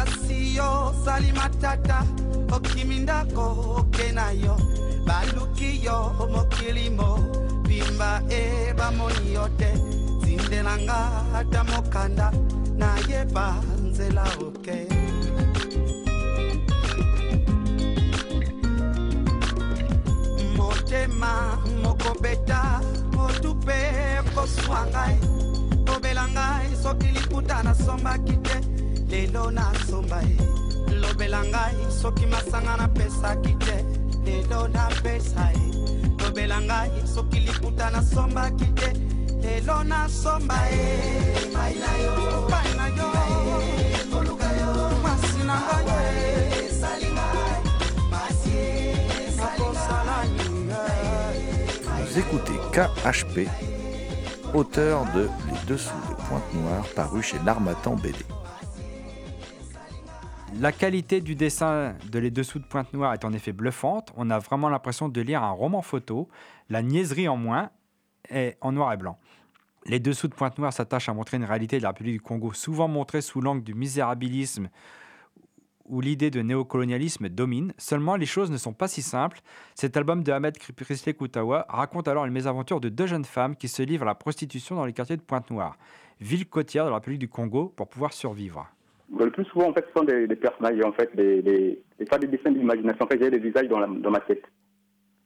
[0.00, 2.00] Kasi yo sali matata.
[2.48, 4.56] Okimindako oke na yo.
[5.04, 7.20] Baluki yo mokilimo
[7.68, 9.70] bimba e bamoni yo te.
[10.24, 11.00] Zindelanga
[11.36, 12.32] ata mokanda.
[12.80, 14.88] Nayeba nzela oke.
[20.56, 22.80] Motema mokobeta.
[23.12, 23.78] Motupe
[24.34, 25.16] koswa ngai.
[25.86, 28.56] Kobela ngai soki liputa nasombaki te
[29.10, 30.36] lelo nasomba ye
[31.00, 33.76] lobela ngai soki masanga napesaki te.
[34.24, 35.66] Lelo napesa ye
[36.18, 38.90] lobela ngai soki liputa nasombaki te.
[39.42, 40.86] Lelo nasomba ye
[41.42, 46.30] epai na yo mwasi na ngai
[49.36, 50.72] nakosala nini
[51.98, 53.48] Vous écoutez KHP,
[54.54, 58.29] auteur de Les Dessous de Pointe-Noire, paru chez l'Armatan BD.
[60.58, 64.12] La qualité du dessin de Les Dessous de Pointe-Noire est en effet bluffante.
[64.16, 66.28] On a vraiment l'impression de lire un roman photo.
[66.68, 67.70] La niaiserie en moins
[68.28, 69.18] est en noir et blanc.
[69.86, 72.88] Les Dessous de Pointe-Noire s'attachent à montrer une réalité de la République du Congo, souvent
[72.88, 74.68] montrée sous l'angle du misérabilisme
[75.90, 77.72] où l'idée de néocolonialisme domine.
[77.76, 79.40] Seulement, les choses ne sont pas si simples.
[79.74, 83.68] Cet album de Ahmed Prisley Koutawa raconte alors les mésaventures de deux jeunes femmes qui
[83.68, 85.76] se livrent à la prostitution dans les quartiers de Pointe-Noire,
[86.20, 88.68] ville côtière de la République du Congo, pour pouvoir survivre.
[89.18, 92.28] Le plus souvent, en fait, ce sont des, personnages, en fait, des, des, pas des
[92.28, 93.04] dessins d'imagination.
[93.04, 94.44] En j'ai des visages dans, ma tête.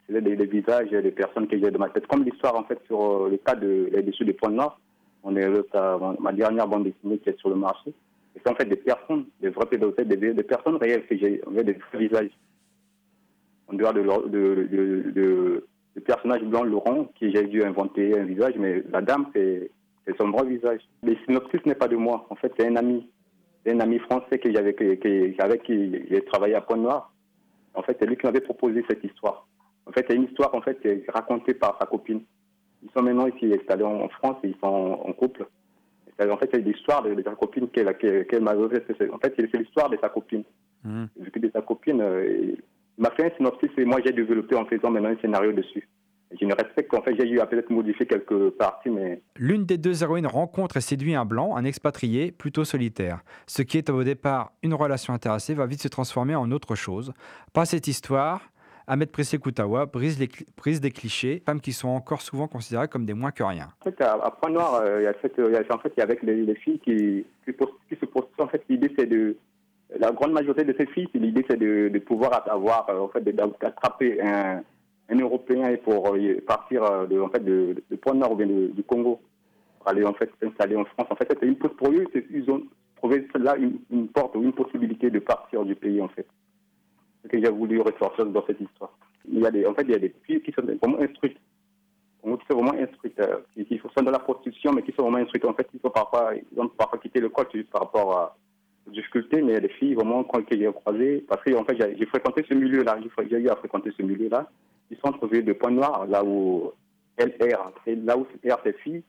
[0.07, 2.07] C'est des, des visages des personnes que j'ai dans ma tête.
[2.07, 4.81] Comme l'histoire, en fait, sur euh, le cas de Les Dessus des Points Noirs.
[5.23, 5.49] On est
[6.21, 7.95] ma dernière bande dessinée qui est sur le marché.
[8.35, 11.79] C'est en fait des personnes, des vrais pédophiles, des, des personnes réelles que j'ai, des
[11.95, 12.31] visages.
[13.69, 15.09] En dehors de,
[15.95, 19.71] de personnage blanc Laurent, qui j'ai dû inventer un visage, mais la dame, c'est
[20.07, 20.81] c'est son vrai visage.
[21.03, 22.27] Le synopsis n'est pas de moi.
[22.31, 23.09] En fait, c'est un ami
[23.65, 27.13] c'est un ami français que j'avais, que- que- avec qui j'ai travaillé à Pointe-Noire.
[27.75, 29.47] En fait, c'est lui qui m'avait proposé cette histoire.
[29.87, 32.23] En fait, c'est une histoire en fait, qui racontée par sa copine.
[32.83, 35.47] Ils sont maintenant ici installés en France et ils sont en, couple.
[36.21, 38.85] En fait, c'est l'histoire de, de sa copine qu'elle, qu'elle m'a En fait,
[39.37, 40.45] c'est l'histoire de sa copine.
[41.19, 42.55] Vu que de sa copine, euh,
[42.99, 45.89] il m'a fait un synopsis et moi j'ai développé en faisant maintenant un scénario dessus.
[46.41, 49.79] Je ne respecte qu'en fait, j'ai eu à peut-être modifier quelques parties, mais L'une des
[49.79, 53.21] deux héroïnes rencontre et séduit un blanc, un expatrié, plutôt solitaire.
[53.47, 57.13] Ce qui est au départ une relation intéressée va vite se transformer en autre chose.
[57.53, 58.41] Par cette histoire,
[58.87, 62.89] Ahmed Pressé Koutawa brise, les cli- brise des clichés, femmes qui sont encore souvent considérées
[62.89, 63.69] comme des moins que rien.
[63.81, 66.01] En fait, à, à Point Noir, euh, il y a cette, en fait, il y
[66.01, 68.43] a avec les, les filles qui, qui, pos- qui se prostituent.
[68.43, 69.37] En fait, l'idée c'est de,
[69.99, 73.23] la grande majorité de ces filles, l'idée c'est de, de pouvoir avoir, euh, en fait,
[73.23, 74.63] d'attraper un,
[75.09, 78.37] un Européen est pour euh, partir euh, de, en fait, de, de Point Nord ou
[78.37, 79.21] bien du Congo
[79.79, 81.07] pour aller en fait s'installer en France.
[81.11, 82.07] En fait, c'était une pause pour eux.
[82.31, 82.63] Ils ont
[82.97, 86.27] trouvé là une, porte ou une possibilité de partir du pays en fait.
[87.23, 88.97] Ce que j'ai voulu ressortir dans cette histoire.
[89.31, 91.39] Il y a des, en fait, il y a des filles qui sont vraiment instruites,
[92.23, 95.45] qui sont vraiment instruites, euh, qui, sont dans la prostitution, mais qui sont vraiment instruites.
[95.45, 98.37] En fait, ils sont parfois, ils ont parfois quitté le code juste par rapport à
[98.87, 102.07] difficultés, mais il y a des filles vraiment quand- j'ai croisées, parce que fait, j'ai
[102.07, 102.99] fréquenté ce milieu-là,
[103.31, 104.51] j'ai eu à fréquenter ce milieu-là.
[105.03, 106.73] Sont trouvés de Point Noir, là où
[107.19, 109.03] LR, c'est là où R c'est filles.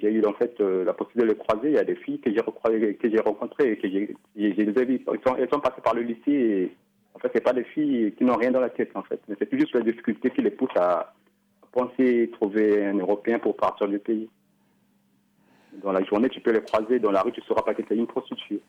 [0.00, 1.68] J'ai eu en fait euh, la possibilité de les croiser.
[1.68, 5.04] Il y a des filles que j'ai rencontrées et que j'ai les ai.
[5.38, 6.76] Elles sont, passées par le lycée et
[7.14, 9.20] en fait, c'est pas des filles qui n'ont rien dans la tête en fait.
[9.28, 11.14] Mais c'est juste la difficulté qui les pousse à,
[11.62, 14.28] à penser trouver un Européen pour partir du pays.
[15.82, 17.82] Dans la journée, tu peux les croiser dans la rue, tu ne sauras pas que
[17.88, 18.60] c'est une prostituée.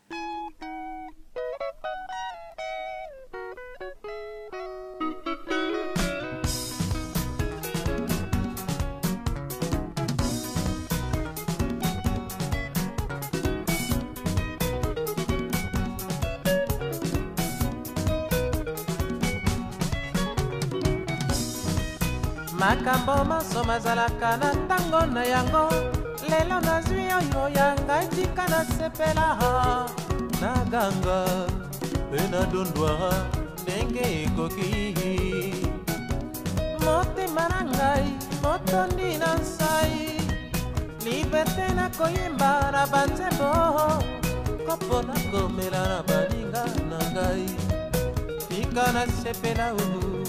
[22.83, 25.69] Makambo maso mazalaka na ntango na yango.
[26.29, 29.37] Lelo nazwi oyo ya ngai tika nasepela
[30.41, 31.25] naganga
[32.09, 33.13] mpe nadondwa
[33.63, 35.55] ndenge ekoki.
[36.83, 38.07] Motema na ngai
[38.43, 40.19] motondi na nsai
[41.05, 43.51] liberte na koyemba na banzembo.
[44.67, 47.47] Kopo nakomela na baninga na ngai.
[48.49, 50.22] Tika nasepela uu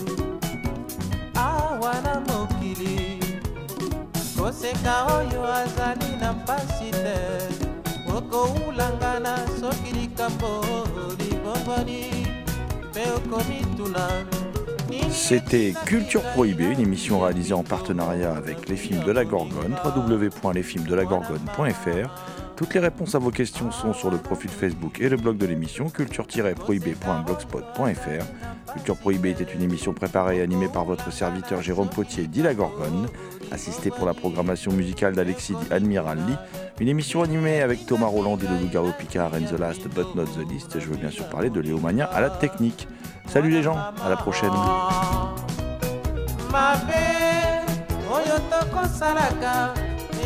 [15.10, 22.43] C'était Culture Prohibée, une émission réalisée en partenariat avec les films de la Gorgone, www.lesfilmsdelagorgone.fr.
[22.56, 25.46] Toutes les réponses à vos questions sont sur le profil Facebook et le blog de
[25.46, 28.72] l'émission culture-prohibée.blogspot.fr.
[28.72, 32.54] Culture Prohibée était une émission préparée et animée par votre serviteur Jérôme Potier dit la
[32.54, 33.08] Gorgone,
[33.50, 36.36] assisté pour la programmation musicale d'Alexis dit Admiral Lee.
[36.80, 40.26] Une émission animée avec Thomas Roland et le Loup-Garou Picard and the Last but not
[40.26, 40.78] the least.
[40.78, 42.86] Je veux bien sûr parler de Léo Mania à la technique.
[43.26, 44.52] Salut les gens, à la prochaine.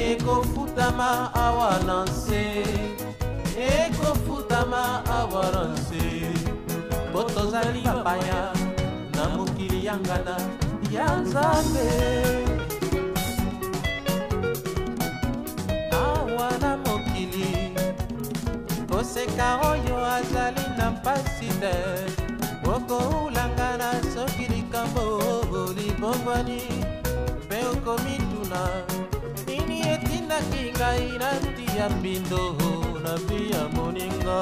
[0.01, 2.64] Ekofutama awa na nse
[3.57, 6.05] ekofutama awa na nse.
[7.12, 8.53] Po tozali bapaya
[9.14, 10.36] na mokili ya ngana
[10.90, 11.88] ya nzambe.
[15.92, 17.74] Awa na mokili
[18.90, 21.74] koseka oyo azali na mpasi te
[22.74, 25.05] okoulangana soki likambo
[25.76, 26.62] libongwani
[27.46, 28.61] mpe okomituna
[30.39, 32.55] obelaki ngai nandi ya mbindo
[33.05, 34.41] nabi ya moninga.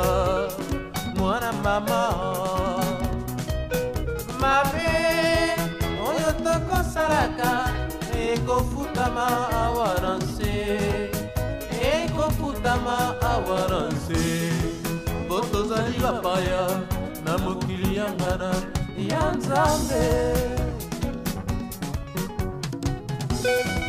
[1.16, 2.00] Mwana mama
[4.40, 4.90] mabe
[6.08, 7.52] oyo tokosalaka
[8.28, 9.26] ekofutama
[9.62, 10.54] awa na nse.
[11.92, 12.96] Ekofutama
[13.32, 14.52] awa na nse.
[15.24, 16.80] Mpo tozali bapaya
[17.24, 18.54] na mokili ya ngana
[18.98, 20.06] ya nzambe.
[23.42, 23.85] thank you